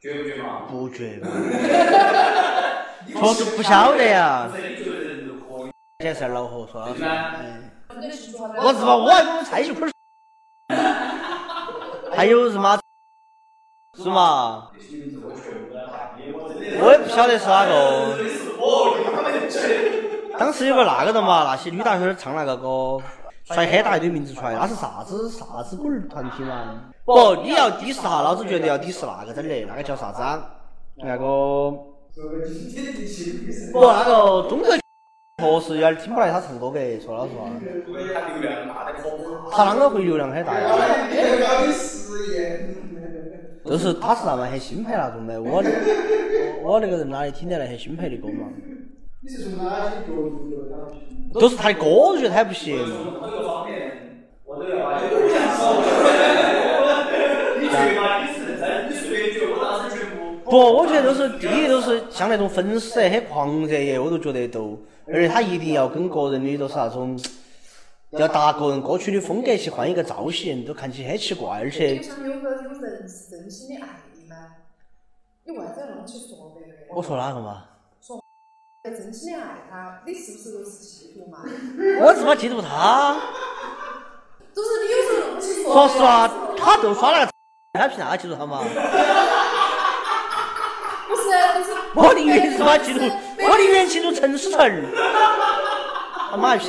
[0.00, 0.62] 绝不绝嘛？
[0.70, 1.18] 不绝，
[3.10, 4.60] 确实不晓得呀这。
[4.60, 5.72] 是你觉得人都可以，
[6.04, 7.02] 现在是恼火，说老实
[8.62, 9.90] 我知道，我还不如菜市口儿。
[12.14, 12.78] 还有日嘛？
[13.98, 14.70] 是嘛？
[16.82, 18.16] 我也不晓得是哪个。
[20.38, 22.98] 当时有个那个的嘛，那些女大学生唱那个歌，
[23.44, 26.84] 甩很大一堆名字出来，那是啥子啥子鬼儿团体嘛？
[27.04, 30.42] 不，你要鄙视哈，老子觉得要鄙视那个真的，那个叫啥子啊？
[30.96, 31.18] 那个
[33.72, 34.68] 不，那个中国
[35.40, 37.48] 确实有点听不来他唱歌给，说老实话，
[38.14, 39.08] 他流量大得可
[39.50, 39.64] 怕。
[39.64, 40.68] 他啷个会流量很大呀？
[43.64, 45.62] 就是他是那么很新派那种的，我
[46.62, 48.48] 我我那个人哪里听得来很新派的歌嘛？
[49.22, 50.96] 你是从哪些角度有他们？
[51.34, 52.78] 都是他的歌，我觉得他还不行。
[52.78, 55.82] 从各个方面，我都要把这个讲熟。
[57.60, 58.24] 你绝嘛？
[58.24, 60.50] 你是认真，你随便绝，我当时全部。
[60.50, 64.76] 不，我觉得都是第一都是像那种粉丝很狂热耶，我都觉得都，
[65.12, 67.18] 而且他一定要跟个人的都是那种，
[68.10, 72.02] 要搭个人歌曲的风格去换一个造型，都看起很奇怪，而且有
[72.40, 74.36] 个有人是真心的爱你吗？
[75.44, 76.94] 你为啥子要弄起说别个？
[76.94, 77.64] 我说哪个嘛？
[78.82, 81.44] 真心的爱他，你是不是都是嫉妒嘛？
[82.00, 83.20] 我怎么嫉妒他？
[84.54, 85.72] 都是你有时候弄起说。
[85.72, 87.32] 说实话，他就耍那 个，
[87.74, 88.62] 他凭啥嫉妒他嘛？
[91.08, 91.24] 不是，
[91.58, 91.70] 就是。
[91.94, 94.58] 我宁愿他妈嫉妒，我宁愿嫉妒陈思诚。
[96.30, 96.64] 他妈批！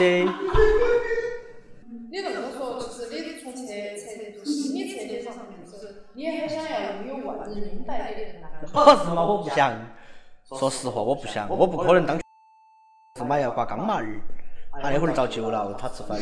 [2.10, 4.02] 你那么说，就是你从策策
[4.36, 8.68] 就心理策略上面，就是你也很想要拥有万人拥戴的人那个。
[8.74, 9.60] 我是嘛，我不想。
[10.58, 12.20] 说实话，我不想，我不可能当。
[13.20, 14.20] 是嘛要挂钢马儿，
[14.82, 16.20] 他那会儿遭救了，他吃饭。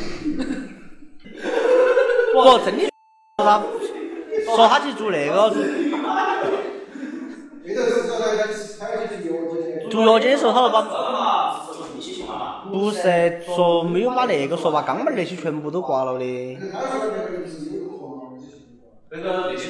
[2.34, 2.90] 不，真的
[3.38, 3.64] 说他
[4.56, 5.50] 说他去做那个
[10.20, 10.80] 这个是说他他要去药监。
[10.80, 10.86] 做
[11.78, 12.32] 药监的时候，他就把，
[12.72, 16.24] 不是说没有把那个说把肛门那些全部都挂了的。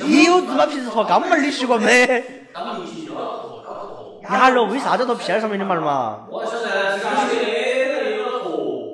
[0.06, 2.06] 你有他妈平时脱肛门的习惯没？
[2.54, 4.20] 他们明星就要脱，搞脱。
[4.24, 6.28] 呀喽，为啥子脱皮儿上面的嘛了嘛？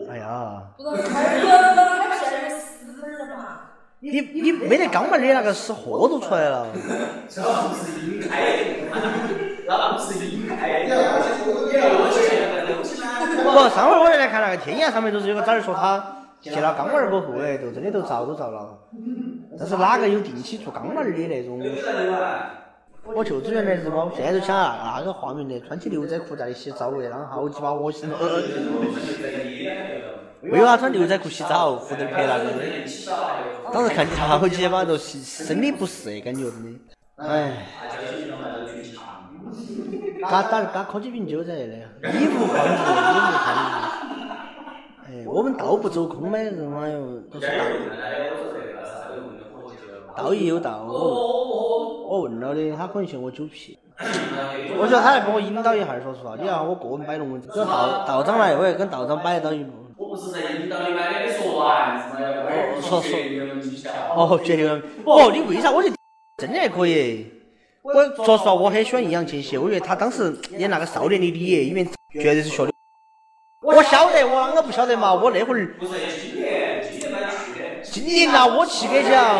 [0.09, 0.61] 哎呀，
[3.99, 6.67] 你你没得肛门的那个死货都出来了。
[9.65, 11.81] 不是应该的，那不是应该的。
[11.81, 13.05] 要去我你要我去现在东西吗？
[13.51, 18.77] 不，上回我来看那个天涯上面，都是有个崽儿说他去了肛门儿过后，哎，都真的都遭都遭了。
[19.57, 21.59] 但是哪个有定期做肛门儿的那种？
[23.13, 28.17] 我就只原来日嘛，现在都想那那个画面的，穿起牛仔裤在那洗澡，哎，那好鸡巴恶心哦。
[30.41, 31.75] 为啥穿牛仔裤洗澡？
[31.75, 32.49] 胡点儿拍那个。
[33.71, 36.79] 当时看起好鸡巴都是生理不适，感觉真的。
[37.17, 37.67] 哎，
[40.21, 44.17] 嘎打嘎科技病就在那里，以无匡无，以无匡无。
[45.05, 47.53] 哎，我们道不走空的人嘛哟，都是道。
[50.17, 53.77] 道义有道，我我问了的，他可能嫌我酒皮。
[54.77, 59.71] 我觉得他来帮我引导一下，说实话，你要我个人摆龙门阵，有道道长来，我要跟道长摆得到一路。
[59.97, 62.19] 我不是在引导你吗，你没说完是吗？
[62.81, 63.17] 说说。
[64.15, 64.67] 哦，绝对
[65.05, 65.69] 哦，你为啥？
[65.71, 65.95] 我觉得
[66.37, 67.31] 真的还可以。
[67.85, 72.71] 我说实话，我很喜欢易烊千玺，我觉得他当时演那个《少年的你》里面绝对是学的。
[73.61, 75.13] 我晓得，我啷个不晓得嘛？
[75.13, 77.83] 我那会儿不是今年，今年买去的。
[77.83, 79.39] 今年呐，我去给讲，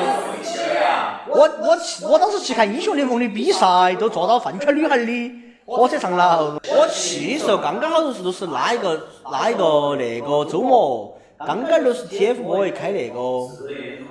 [1.28, 5.32] 我我去，我当时去看英雄联盟的比赛，都坐到饭圈女孩的
[5.66, 6.62] 火车上了。
[6.70, 13.18] 我去的时候刚刚好就是都是那一个那一个那个周末，刚刚都是 TFBOYS 开那个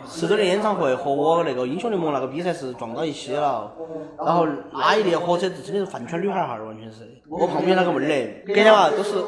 [0.07, 3.73] 十周年演唱会和我那个英雄联盟那个比赛是撞到一起了。
[4.19, 7.09] 然后那一列火车真的是饭圈女孩哈儿，完全是。
[7.29, 9.13] 我旁边那个妹儿嘞，跟你讲嘛，都是。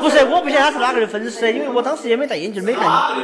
[0.00, 3.14] 不是，我不晓得他是哪个的粉丝，因为我当时也没戴眼镜，没看。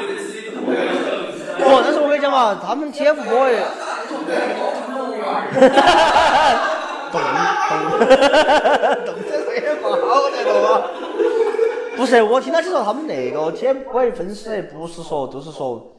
[1.58, 3.64] 不，但是我跟你讲嘛，他们 TFBOYS，
[7.10, 7.20] 动
[7.68, 10.82] 动，动这也不好得动啊。
[11.96, 15.96] 不是，我听他去说他们那个 TFBOYS 粉丝，不是说就是说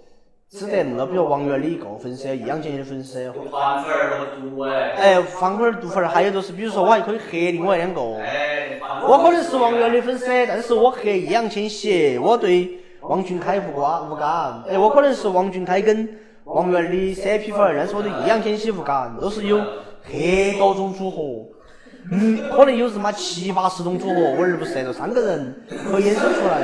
[0.50, 4.92] 只得那个，比如王源的一个粉丝，易烊千玺的粉丝，黄粉儿和毒哎。
[4.98, 8.02] 哎，方粉儿、毒粉儿，还有就是比如说我还可以黑另外两个。
[8.20, 14.64] 哎，我可能是王源的粉丝，但是我黑易烊千玺，我对王俊凯无关无感。
[14.68, 16.10] 哎，我可能是王俊凯跟
[16.46, 19.60] 王源的 CP 粉儿，但是我对易烊千玺无感，都是有
[20.04, 21.48] 很多种组合。
[22.12, 26.62] 嗯，可能有日妈七八十种组合，我而不是那种三个人可以衍生出来。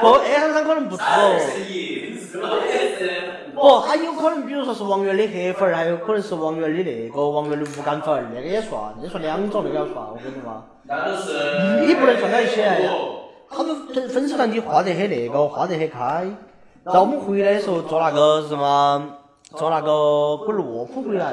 [0.00, 1.38] 不，A 三三可能不是哦。
[3.54, 10.64] 不，他有可能，比如说是王源的黑粉儿，还有可能是王源的那个王源的无感粉儿，那个也算，那算两种，那个要算，我跟你说嘛。
[10.86, 12.90] 那都是你不能算到一起来呀。
[13.48, 16.26] 他们粉粉丝团你画得很那个，画得很开。
[16.84, 19.16] 然后我们回来的时候坐那个什么，
[19.56, 21.32] 坐那个滚乐浦回来，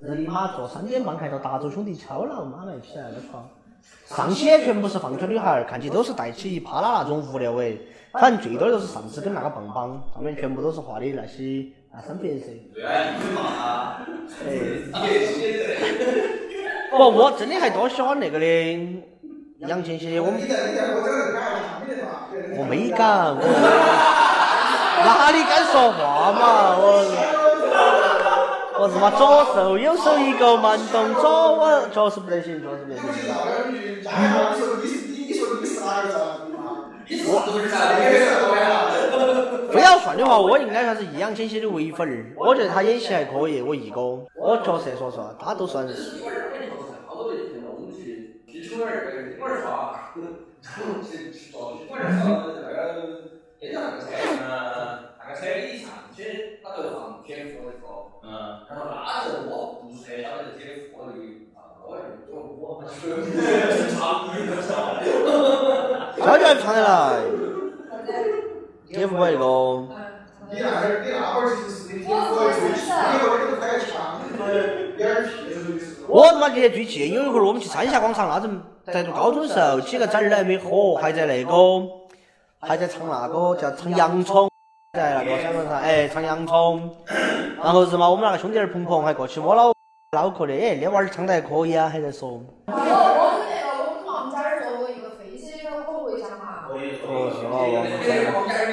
[0.00, 3.46] 人妈坐三点半看到达州兄弟敲了，妈来起来了床。
[4.06, 7.78] 上去全部是放球女孩儿，看起都是带起一趴啦那种无聊诶，
[8.12, 12.46] 反正最多就是上次跟那个棒棒，上面全部都是画的那些那深白色。
[12.74, 14.00] 对啊，你嘛，
[14.94, 15.64] 哎，写的。
[16.90, 19.04] 不，我真的还多喜欢那个的
[19.58, 21.10] 杨千玺，我你在你在我没
[21.90, 22.58] 得嘛？
[22.58, 23.42] 我没敢，我
[25.04, 26.76] 哪里敢说话嘛？
[26.78, 27.04] 我
[28.80, 33.04] 我日妈左手右手一个慢动作，我确实不得行，确实不得行。
[37.30, 37.34] 我？
[39.72, 42.32] 非要算的话，我应该算是易烊千玺的唯粉儿。
[42.36, 44.00] 我觉得他演戏还可以，我一哥，
[44.34, 45.94] 我角色说实话，他都算是。
[45.94, 50.20] 一会儿跟你说是好多人弄去，去出门儿，一会儿耍，去
[51.32, 52.76] 去做去玩儿耍，那个
[53.60, 54.04] 也就那个车，
[54.42, 54.46] 嗯，
[55.18, 57.84] 那个车一上去，他就放铁副的车，
[58.22, 58.28] 嗯，
[58.68, 61.08] 然后那时候我不是很晓得铁副的
[61.56, 62.32] 啊，我就
[62.88, 63.20] 我我
[63.76, 64.68] 就唱一个唱。
[66.16, 66.88] 小舅还唱得来，
[68.88, 69.44] 铁副那个。
[70.50, 72.16] 你那会儿你那会儿其实是你听过
[72.50, 73.92] 最气，你后面都开个枪，
[74.96, 75.84] 演儿屁是不是？
[76.08, 81.52] 我他妈记得最气，有一回儿我们去三峡广场，那阵在读高中的时候，几个崽儿还没火，还在那个，
[82.60, 84.48] 还在唱那个叫唱洋葱，
[84.94, 86.96] 在那个三广场，哎，唱洋葱。
[87.62, 89.70] 然后日嘛，我们那个兄弟儿鹏鹏还过去摸了
[90.12, 92.30] 脑壳的，哎，那娃儿唱得还可以啊，还在说。
[92.30, 92.80] 我我跟
[93.44, 96.64] 那个我跟王家儿做过一个飞机的火锅香嘛。
[96.66, 97.60] 可以，哦是吗
[98.32, 98.64] 王家儿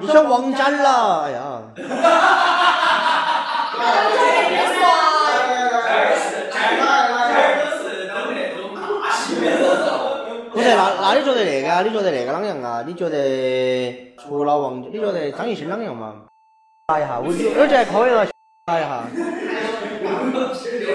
[0.00, 1.22] 你喜欢王家儿啦？
[1.22, 1.62] 哎呀，
[3.78, 4.10] 王家儿
[4.50, 4.82] 也帅。
[6.50, 9.38] 来来来来，都是都那种大戏。
[10.50, 11.82] 不是，那那你觉得那个啊？
[11.82, 12.82] 你觉得那个啷样啊？
[12.84, 16.24] 你觉得除了王，你觉得张艺兴啷样嘛？
[16.88, 17.32] 打一下，我我
[17.68, 18.26] 觉得还可以了，
[18.68, 19.08] 打一下。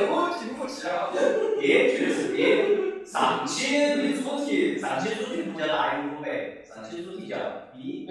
[0.05, 1.09] 我听不起了。
[1.59, 3.03] 也绝对是也。
[3.03, 7.36] 上期的主题，上期主题不叫大英古北，上期主题叫
[7.73, 8.07] 逼。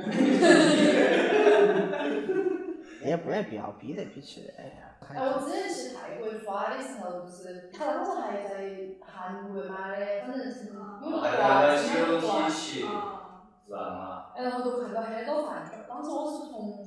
[3.05, 4.65] 哎，不然必要逼得比起来。
[5.15, 8.67] 哎，我之前去泰国耍的时候，就是他当时还在
[9.01, 12.51] 韩国买的，反正是有还个挂有经常挂。
[12.51, 14.33] 起，是吧？
[14.37, 16.83] 哎，然后就看到很多饭圈儿，当时我是从普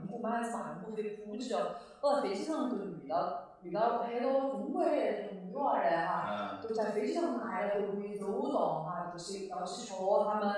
[0.00, 10.50] 吉飞曼谷嘛，还是曼谷飞普吉哦，我在飞机上就遇到遇到很多中国的那种女娃儿哈，就在飞机上来回回走动哈，就是要去戳他们。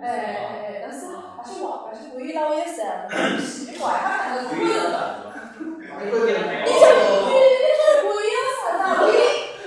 [0.00, 2.82] 哎哎哎，但是那些娃那些鬼佬也是
[3.40, 4.64] 奇怪，他看到鬼了。
[4.66, 4.98] 鬼人啥
[5.52, 5.62] 子？
[5.88, 6.28] 泰国人
[6.64, 8.64] 你这你你这鬼佬啥
[8.96, 9.06] 子？
[9.06, 9.14] 为为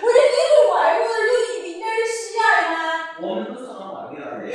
[0.04, 2.76] 你对外国人有一丁点儿喜爱吗？
[3.22, 4.46] 我们都是很外地儿的。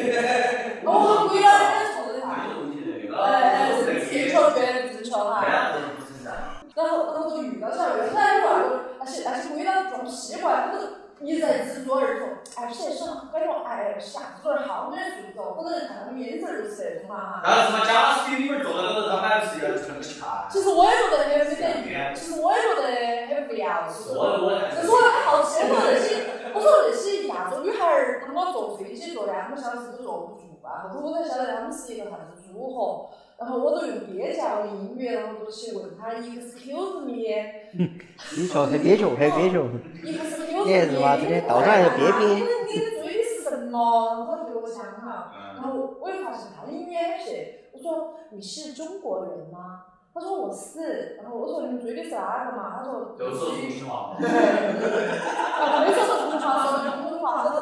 [0.84, 0.90] 哦，
[1.30, 2.28] 鬼佬也是错的哈。
[2.52, 3.10] 有问题那个。
[3.22, 4.60] 哎哎，是自求对
[4.90, 5.32] 自求哈。
[5.48, 6.26] 那都不存在。
[6.74, 10.78] 然后，然后就遇到起来，后来有外国那些那些鬼佬装西瓜，他都
[11.24, 11.40] 一
[12.00, 17.42] 人自作而作，哎，撇手，感觉哎，下自作而好的那种，我能看他们眼神儿就是那种嘛哈。
[17.44, 20.48] 然后什么贾斯汀比尔坐在那个，他还不是要成个看。
[20.50, 22.82] 其实我也觉得很有点，其实我也觉得
[23.34, 24.16] 很无聊，其实。
[24.16, 26.24] 我我但是我很好奇，我说那些，
[26.54, 33.10] 我说那些亚洲女孩儿，她们坐飞机坐两个小时都坐不住啊，后头我才晓得他们是一个啥子组合。
[33.42, 37.12] 然后我都用蹩脚的英语，然后就去问他 excuse me，
[38.36, 39.58] 你说很蹩脚，很蹩脚。
[40.00, 44.26] excuse me，你还是嘛这边道上还有憋憋你的你的追的是什么？
[44.30, 45.38] 他就给我讲哈，嗯。
[45.56, 47.58] 然后我又发现他的英语也很撇。
[47.72, 49.86] 我说你是中国人吗？
[50.14, 51.16] 他说我是。
[51.20, 52.78] 然后我说你们追的是哪个嘛？
[52.78, 54.14] 他说都是重庆话。
[54.22, 57.42] 啊，没说是重庆话，说的普通话。
[57.42, 57.60] 他说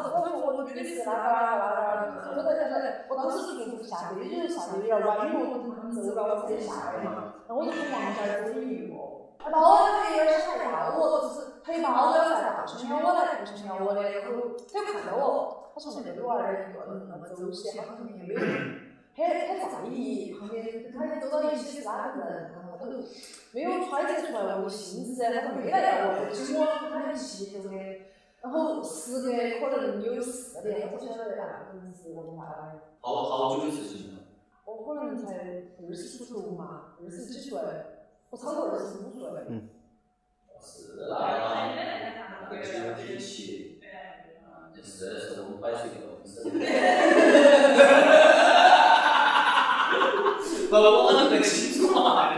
[0.50, 2.42] 我说我追的是哪个哪个哪个哪个？
[2.42, 7.38] 我在想想，我当时是就是下飞机就下的有点晚，因为我从杭州然后我直接下来嘛。
[7.46, 9.30] 然后我就跟王家儿走一路。
[9.38, 18.50] 然后他有点吓到我，就是他一包都要在大声鸟我来，大声鸟我的，然后他就看到我，他说那个娃儿一个人那么走起来，好像也没有很
[19.14, 22.98] 很在意旁边跟他走到一起是哪个人，然后他就
[23.52, 28.09] 没有揣测出来我的心思，他就没来要我，其实我跟他很契合的。
[28.42, 29.30] 然后时隔
[29.60, 32.80] 可能有四年，我不晓得那可能是文化的。
[33.00, 34.20] 好好久的事情了。
[34.64, 35.28] 我可能才
[35.78, 37.60] 二十出头嘛，二十几岁，
[38.30, 39.20] 不超过二十五岁。
[40.62, 41.14] 是那
[42.50, 43.80] 个，那个经很奇，
[44.74, 46.30] 就是是我们摆出一个公司。
[50.68, 52.32] 不，我很不清楚啊。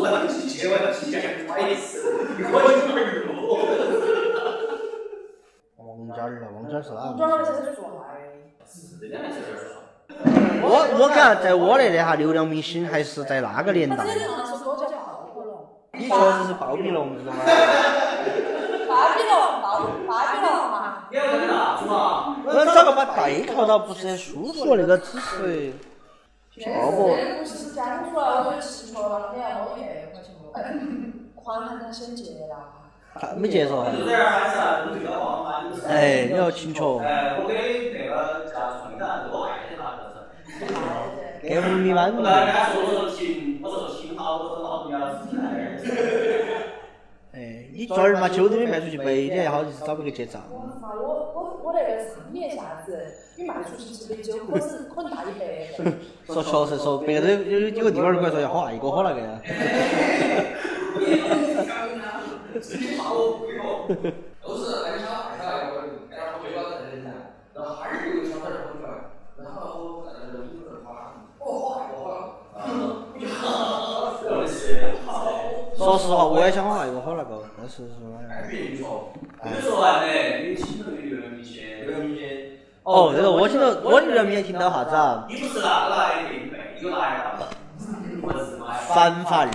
[0.00, 2.00] 我要去接，我要去见不好意思，
[2.38, 3.32] 你给我一会儿路。
[5.76, 7.18] 王尖儿了，王尖儿是哪个？
[7.18, 7.82] 转而且是帅。
[10.62, 10.64] 我
[11.00, 13.96] 我感觉在我那里哈，流量明星还是在那个年代
[15.92, 17.38] 你确实是暴毙龙，知道吗？
[18.88, 19.66] 巴比龙，暴
[20.06, 21.08] 巴比龙嘛。
[21.10, 22.36] 你要跟啥子嘛？
[22.46, 25.72] 我找个把背靠到不是很舒服那个姿势。
[26.52, 30.50] 这个故事讲出来我就气错了，你要我一百块钱我。
[31.40, 32.54] 宽寒他先结了。
[33.14, 33.84] 他没接受。
[33.84, 34.84] 有点喊啥？
[34.84, 35.62] 都比较慌嘛。
[35.86, 36.98] 哎，你要清楚。
[36.98, 39.06] 哎，我给那个叫爱的
[39.70, 40.10] 那个
[40.44, 41.48] 是。
[41.48, 45.42] 给五米万我跟人家说，我说停，我说停好多分好多要自己来。
[47.32, 50.42] 哎，你昨儿嘛，酒都没卖出去背的，好意思找别个结账。
[51.70, 51.78] 我操！
[51.78, 55.70] 我我我那个商业价值，你卖出去几杯酒，可是可能大一百。
[56.26, 59.20] 说确实说，别个都有有个地方儿跟我说要喝那个喝那个。
[62.60, 63.86] 你骂我不哟，
[64.42, 65.74] 都是那个小孩儿噻，我
[66.10, 67.06] 给他喝杯高在那噻，
[67.54, 68.90] 然后哈儿有个小孩儿跑出来，
[69.38, 73.54] 然后我在那儿一会儿发，我喝那个喝了，
[74.26, 74.58] 我是
[75.06, 75.08] 好。
[75.78, 79.12] 说实话，我也想喝那个喝那个，但是说哎，说，
[79.44, 80.56] 你说完嘞，你
[82.90, 85.24] 哦，这个我听到我流量明星听到啥子啊？
[85.28, 87.46] 你不是那个来的妹妹，有来的。
[88.20, 88.74] 我是买。
[88.92, 89.50] 凡凡儿，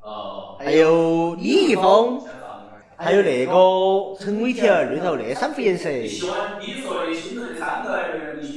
[0.00, 0.56] 哦。
[0.58, 2.22] 还有李易峰，
[2.96, 3.52] 还有那个
[4.18, 5.90] 陈伟霆儿里头那三副颜色。
[5.90, 7.14] 你喜欢你说的
[7.60, 8.00] 三个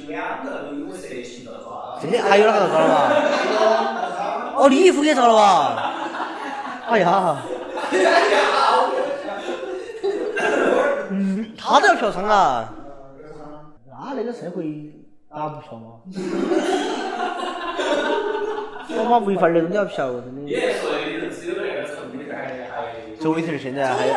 [0.08, 2.00] 两个都有色情的是吧？
[2.02, 3.12] 真的还有哪个招了吗？
[4.56, 5.92] 哦，李易峰也遭了吧？
[6.88, 7.36] 哎呀，
[11.10, 12.70] 嗯，他都要嫖娼啊？
[14.08, 14.90] 那那个社会
[15.30, 16.00] 打不嫖吗？
[18.90, 20.42] 我妈违法的人都要嫖，真的。
[20.44, 22.40] 你还说的你只有那个陈伟霆还
[22.72, 22.72] 还。
[23.20, 24.14] 周伟霆现在还有。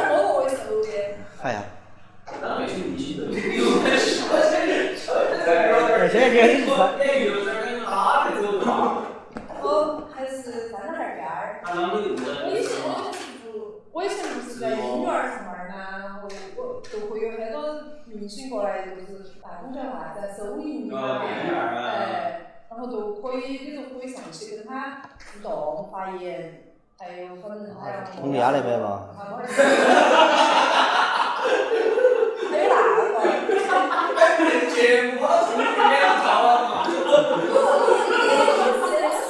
[1.43, 1.64] 哎呀，
[2.41, 3.43] 那那些明星都有点
[3.99, 4.28] 小
[6.07, 6.70] 现在就是
[12.68, 15.74] 做，我以前不是在音乐儿上班儿嘛，
[16.05, 16.28] 然后我
[16.80, 17.26] 就会有
[18.21, 18.91] 很多明星过来，就
[19.25, 25.01] 是办公叫啥子收银啊，哎，然后就可以，你就可以上去跟他
[25.33, 27.97] 互动发言，还有反正还有。
[28.23, 29.09] 佟丽娅那边嘛。
[29.16, 29.49] 啊，我还
[32.59, 34.71] 有那个。
[34.75, 35.73] 节目啊，从里面
[36.23, 36.53] 找啊。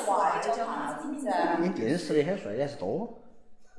[0.05, 0.09] 帅
[0.43, 1.31] 叫啥子名字？
[1.61, 3.21] 你电视里很帅的还是多。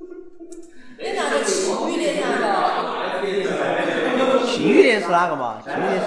[0.98, 3.81] 你那个庆余年那个。
[4.62, 5.60] 庆余年是哪个嘛？
[5.64, 6.06] 庆余年是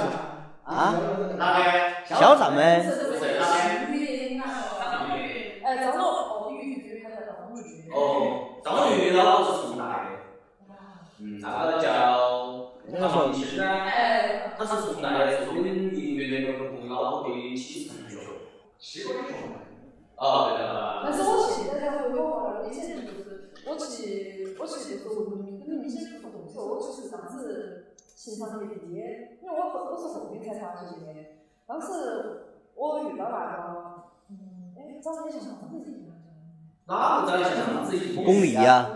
[0.63, 0.95] 啊？
[1.37, 2.15] 哪个？
[2.15, 2.61] 肖战吗？
[2.79, 4.49] 庆余年那个。
[5.61, 6.63] 哎，张龙哦，张豫。
[7.91, 10.09] 哦，张玉老是重大的。
[11.19, 12.71] 嗯，那个叫
[13.09, 13.65] 张艺兴呢？
[13.67, 14.53] 哎。
[14.57, 18.19] 他是重大的，是我们音乐的那个朋友老婆的妻子同学。
[18.79, 19.35] 西瓜球。
[20.15, 21.01] 哦，对的。
[21.03, 27.84] 但是我现在才会有了，以前就是我去，我去就是文明跟明星互动的时候，我其实当时
[28.15, 31.07] 情商特别低，因为我后我是后面才发现的。
[31.67, 31.87] 当时
[32.75, 33.63] 我遇到那个，
[34.29, 34.33] 嗯，
[34.77, 35.91] 哎，长得像章子怡
[36.87, 38.15] 哪个长得像章子怡？
[38.15, 38.89] 巩俐呀。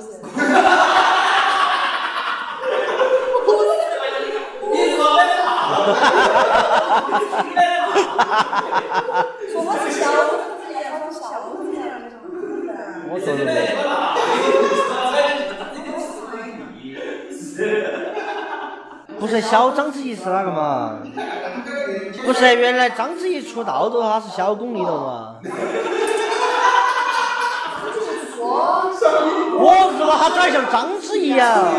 [4.71, 5.21] 你说的
[9.51, 12.13] 说他是小章子怡，他是小章子怡那种。
[13.11, 14.18] 我说的。
[19.29, 20.97] 是小章子怡是哪个嘛？
[22.25, 25.35] 不是，原来章子怡出道的她是小巩俐的嘛？
[29.61, 31.71] 我日了，她长得像章子怡啊！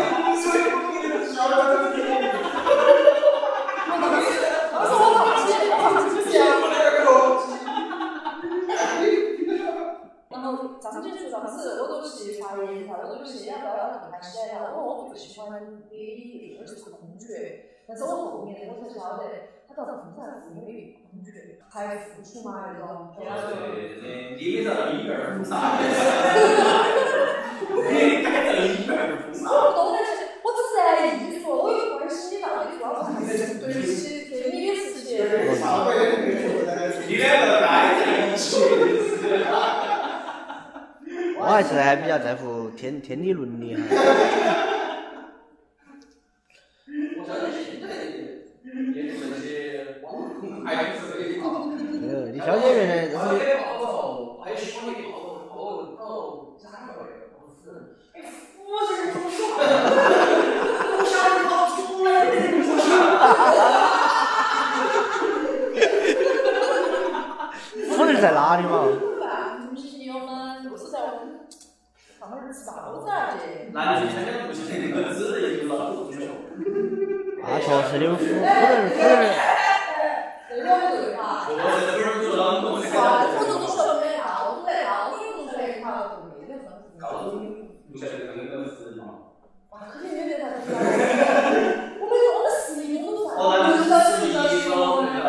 [17.91, 19.23] 但是我后面我才晓得，
[19.67, 19.83] 他到
[20.39, 23.11] 是因为恐惧，才付出嘛那种。
[23.17, 24.39] 对对对，你？
[24.63, 24.63] 你
[29.35, 29.43] 是，
[30.41, 30.79] 我只是在
[31.17, 35.19] 艺术，我又关心你到底做啥子，对不起，对你的事情。
[37.09, 37.67] 你两个该
[37.99, 37.99] 在
[38.31, 38.39] 一起。
[41.37, 43.81] 我还是还比较在乎天天理伦理哈。
[47.17, 47.95] 我相信现在的
[48.93, 49.47] 也是那些
[52.31, 53.17] 你晓得原来就是
[68.21, 68.85] 在哪里嘛？
[69.19, 71.47] 办公室友们都是在我们
[72.19, 73.71] 上面儿吃包子啊去。
[73.73, 74.15] 那确实
[77.99, 79.50] 的，夫夫人夫人，
[80.71, 81.45] 对了对嘛？
[81.47, 86.95] 我这不是做老虎啊，我都读小学啊，我都在高中读出来的嘛，对的，算是。
[86.97, 87.31] 高中
[87.91, 89.03] 不晓得那个是嘛？
[89.71, 90.63] 哇，肯定没得啥子。
[91.99, 93.35] 我们我们十一中都算。
[93.37, 94.71] 哦，那就是十一中
[95.05, 95.25] 那个。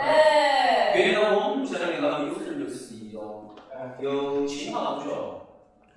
[0.00, 0.94] 哎。
[0.96, 3.50] 原来我们不晓得那个有人就十一中，
[4.00, 5.10] 有清华中学，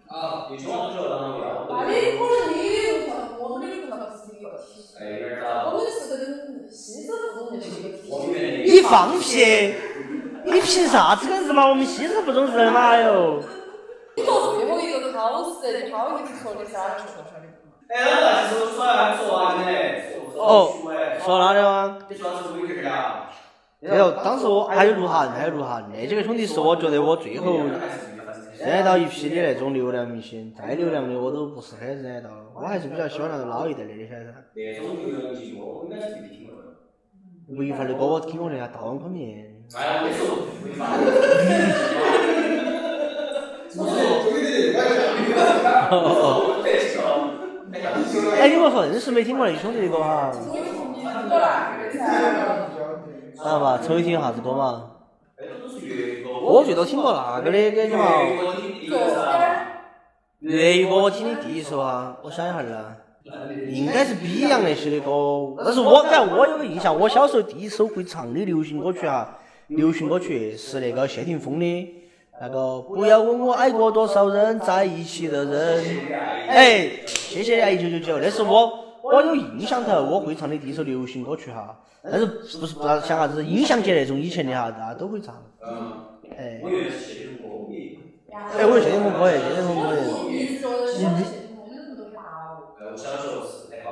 [0.08, 4.98] 啊，有清华中学，然后要那你可能你的不算，我们的不算是一个体系。
[5.00, 5.72] 哎，有点儿早。
[5.72, 8.12] 我们是跟西师附中就是一个体系。
[8.12, 9.74] 我们原来你放屁！
[10.44, 11.66] 你凭啥子跟日嘛？
[11.66, 13.40] 我们西师附中是在哪哟？
[14.18, 16.60] 你做最后一个考试，你好意思说你？
[17.88, 19.64] 哎，那其实我说还说完呢，
[20.36, 22.00] 哦说哎，说哪里吗？
[22.10, 23.30] 你说是维克呀？
[23.80, 27.60] 没有，当时我还有鹿晗，还有鹿晗，那几个兄弟是我觉得我最后
[28.60, 34.16] 认得到一批的那种流量明星，再流量的我都不是很认得到，我还是比较喜欢那种老一代的那些噻。
[34.54, 36.62] 那种流量记我应该是没听过
[37.52, 37.58] 的。
[37.58, 39.46] 吴亦凡的歌我听过的啊，大碗宽面。
[39.76, 40.86] 哎，你说，没法。
[48.64, 50.32] 我说硬是没听过那兄弟的歌哈？
[53.34, 53.80] 知道吧？
[53.84, 54.92] 抽听啥子歌嘛？
[56.44, 58.06] 我最多听过那个的，跟你嘛。
[60.40, 62.96] 粤语歌我听的第一首啊，我想一下儿啊，
[63.70, 71.96] 应该是 Beyond 那些的歌，但是我感觉我有个印象，我小时候第一首会唱的流行歌曲啊，流行歌曲是那个谢霆锋的
[72.42, 75.86] 那个不要问我爱过多少人，在一起的人，
[76.48, 78.72] 哎，谢谢爱一九九九，那是我
[79.04, 85.94] 我有印象头我会唱的第一首流行歌曲哈，但是不是不知道像啥子音响节那种以前的哈，大家都会唱，嗯。
[86.38, 86.60] 哎。
[86.64, 87.52] 我，有谢霆锋。
[87.52, 88.00] 歌迷。
[88.32, 89.96] 哎，谢霆锋可以，谢霆锋可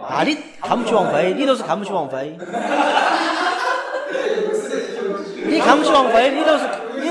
[0.07, 2.37] 啊，你看不起王菲，你都是看不起王菲。
[5.45, 6.63] 你看不起王菲，你都是
[6.99, 7.09] 你，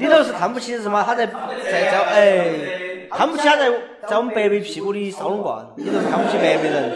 [0.00, 1.02] 你都是看不起什么？
[1.04, 1.32] 他在在
[1.90, 2.50] 在哎，
[3.10, 3.70] 看不起他在
[4.08, 6.92] 在我们伯伯屁股的烧龙冠，你都是看不起伯伯人。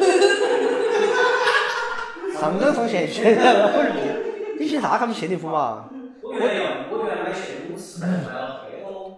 [2.38, 3.92] 上纲上线，现在我是，
[4.59, 5.84] 你凭啥看不起谢霆锋嘛？
[6.22, 6.36] 我我
[7.07, 8.63] 原来买谢霆锋是买了。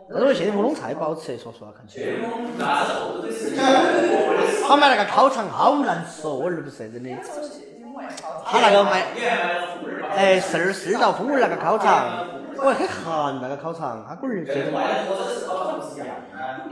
[0.09, 2.07] 但是我谢霆锋弄菜不好吃，说实话看起来。
[4.69, 7.11] 他买那个烤肠好难吃哦，我儿不是真的。
[8.45, 9.07] 他那个卖。
[10.15, 12.27] 哎，四儿四道风味儿那个烤肠，
[12.59, 14.45] 我很寒那个烤肠，他龟儿。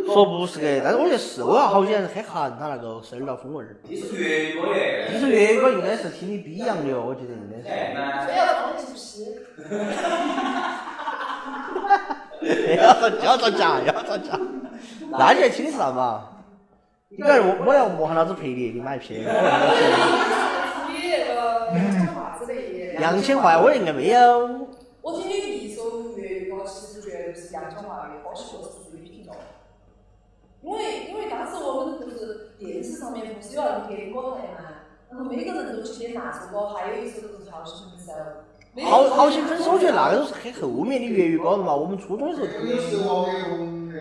[0.06, 3.76] 说不是的，但是我觉得是，我要好像很寒他那个十二道风味儿。
[3.82, 7.68] 你是粤语歌粤应该是听的 Beyond 的哦，我觉得应该是。
[7.68, 9.42] 哎，那非要当的是
[13.24, 14.38] 要造假，要造假。
[15.10, 16.30] 那你还听的是啥嘛？
[17.08, 19.30] 你看我我要莫喊老子赔你，你买骗我。
[20.90, 23.00] 你 那个讲话之类的。
[23.00, 24.66] 杨千嬅我应该没有。
[25.00, 29.32] 我听的第一首粤语歌，其实绝对是杨千嬅的《歌曲》，我是最听的。
[30.62, 34.64] 因为因为当时我们不是电视上面不是有那种点歌台嘛，
[35.10, 38.12] 然后每个人都去点那首歌，还有一首就是《好心分手》。
[38.82, 42.46] 好好些分手，我觉得那个都是很后面的粤语歌了嘛，我们初中的时候
[43.26, 43.98] 听的。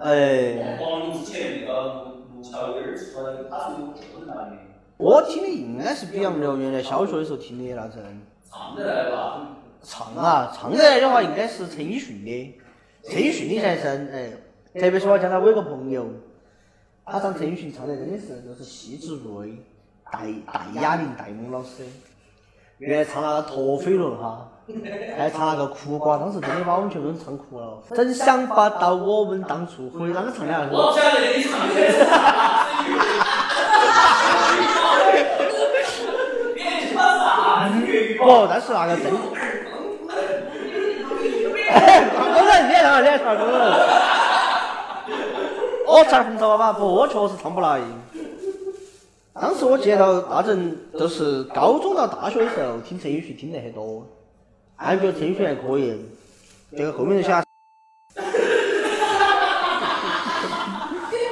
[0.00, 0.78] 哎。
[4.98, 8.20] 我听的应该是 Beyond 的，原来小学的时候听的那阵。
[8.50, 9.56] 唱得来吧？
[9.82, 12.60] 唱啊，唱得来的话应该是陈奕迅的，
[13.04, 14.30] 陈奕迅的才声哎，
[14.78, 16.06] 特别是我讲他，我有个朋友，
[17.06, 19.56] 他唱陈奕迅唱的真的是就是细致入微，
[20.12, 21.84] 戴戴雅玲、戴蒙老师，
[22.80, 24.48] 原来唱那个陀飞轮哈，
[25.18, 27.76] 还唱那个苦瓜，当时真的把我们全部都唱哭了。
[27.94, 30.66] 真想不到我们当初会啷个唱的啊？
[30.72, 32.64] 我不晓得你唱的是啥
[37.68, 38.16] 子粤语。
[38.16, 39.12] 你哦，但是那个真，
[41.70, 42.02] 哎，
[42.32, 43.60] 工人脸上脸上工人，
[45.86, 46.72] 哦，才红烧吧？
[46.72, 47.78] 不，我确实唱不来。
[49.40, 54.06] 当时我记得那阵都是高中到大学的时候听陈奕迅听的很多，
[54.76, 55.98] 感觉得陈奕迅还可以，
[56.76, 58.22] 结果后面就想你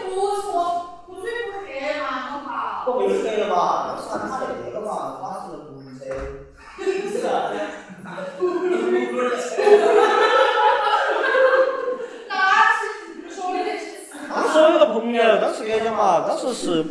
[0.08, 2.84] 不说，不吹不黑嘛，好不好？
[2.86, 6.00] 我没学了嘛，当时他那个嘛，他是红车。
[12.30, 12.32] 那
[12.72, 14.16] 是说的那些事。
[14.30, 16.82] 当时我有个朋友，当时跟你讲嘛，当时是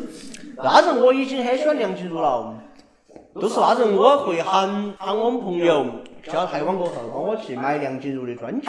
[1.27, 2.55] 已经很喜欢梁静茹了，
[3.33, 5.85] 都是那阵我会喊喊我们朋友
[6.23, 8.67] 下台湾过后帮我去买梁静茹的专辑。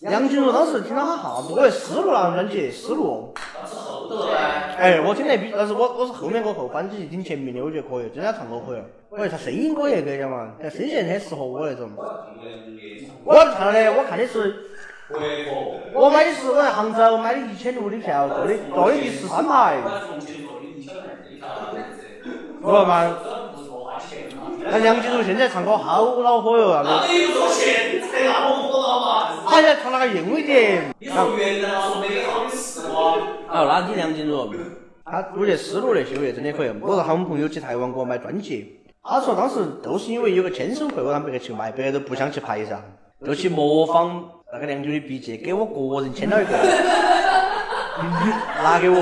[0.00, 3.32] 梁静茹，当时听了哈哈子，我是丝路那张专辑，丝路。
[3.54, 4.36] 当时后头呢，
[4.76, 8.82] 哎，我听得比，但是我我是后面过后反正去听前面的，我觉得可以，真的唱歌可以。
[9.08, 11.88] 我觉得他声音可以，跟你讲嘛，他声线很适合我那种。
[13.24, 14.71] 我唱的，我看的是，
[15.94, 19.76] 我买的是我在杭州买的一千六的票，坐的坐的第十三排。
[19.84, 21.46] 我在重庆做的一小二一条
[22.60, 23.16] 不嘛，
[23.54, 24.42] 不错花钱嘛。
[24.64, 29.06] 那梁静茹现在唱歌好恼火哟，那个，那你不说现在那么火了嘛？
[29.46, 30.94] 他现在唱那个硬一点。
[30.98, 34.50] 你说原来说美好的时光，哦，那你梁静茹，
[35.04, 36.70] 他我觉得思路那些我觉得真的可以。
[36.80, 42.80] 我说他们朋友去台湾给我买专辑，他说当时都是因为有个签售会，我让别个去卖，别个都不想去排上，
[43.26, 44.24] 就去模仿
[44.54, 46.52] 那个梁静茹的笔记，给我个人签了一个，
[48.62, 49.00] 拿给我。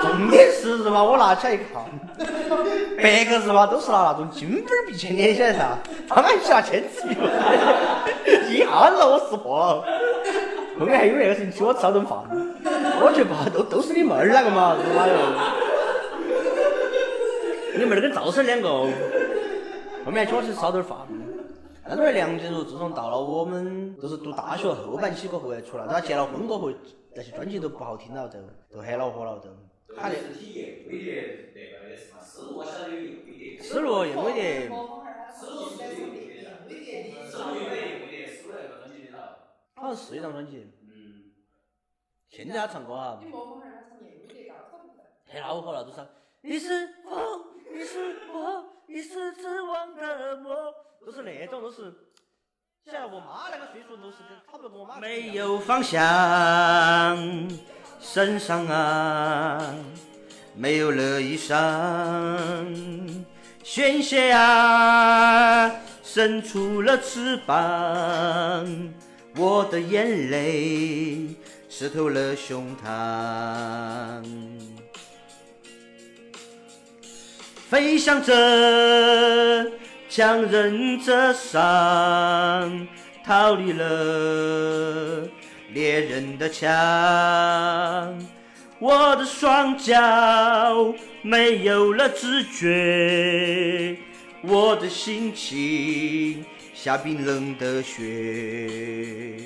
[0.00, 1.66] 重点是日嘛，我拿起来一看，
[2.96, 5.76] 别个日嘛都是拿那种金粉笔签捏起来噻，
[6.08, 7.14] 他们去拿签字笔，
[8.54, 9.84] 一下子我识破了。
[10.80, 12.16] 后面还有那个事情请我吃了顿饭，
[13.02, 15.12] 我觉得吧，都都是你妹儿那个嘛，日妈哟！
[17.76, 18.68] 你妹儿跟赵婶两个，
[20.06, 20.96] 后面还请我去吃了顿饭。
[21.88, 26.72] 但是梁静茹自从到了我们都是读大学后半期过后出来，她结了婚过后，
[27.14, 28.38] 那些专辑都不好听了，都
[28.70, 29.48] 都很恼火了，都。
[29.94, 31.62] 他的体验威廉那？
[33.62, 34.68] 思路我晓得，
[39.74, 40.70] 好像是一张专辑。
[40.82, 41.32] 嗯，
[42.28, 45.06] 现在他唱歌哈，你模仿下他唱英语的高潮部分。
[45.26, 46.06] 太恼火了，都是。
[46.42, 47.14] 你是风，
[47.72, 50.72] 你是我，你是指望的我，
[51.04, 51.92] 都是那种，都是。
[52.90, 55.00] 像我妈那个岁数，都是跟差不多跟我妈。
[55.00, 55.98] 没有方向，
[58.00, 59.74] 身上啊，
[60.54, 63.24] 没有了衣裳，
[63.64, 68.94] 鲜血啊，伸出了翅膀，
[69.36, 71.34] 我的眼泪
[71.68, 74.75] 湿透了胸膛。
[77.68, 78.32] 飞翔着，
[80.08, 82.86] 强忍着伤，
[83.24, 85.28] 逃离了
[85.72, 86.68] 猎人的枪。
[88.78, 93.96] 我的双脚没有了知觉，
[94.42, 99.40] 我的心情下冰冷的雪。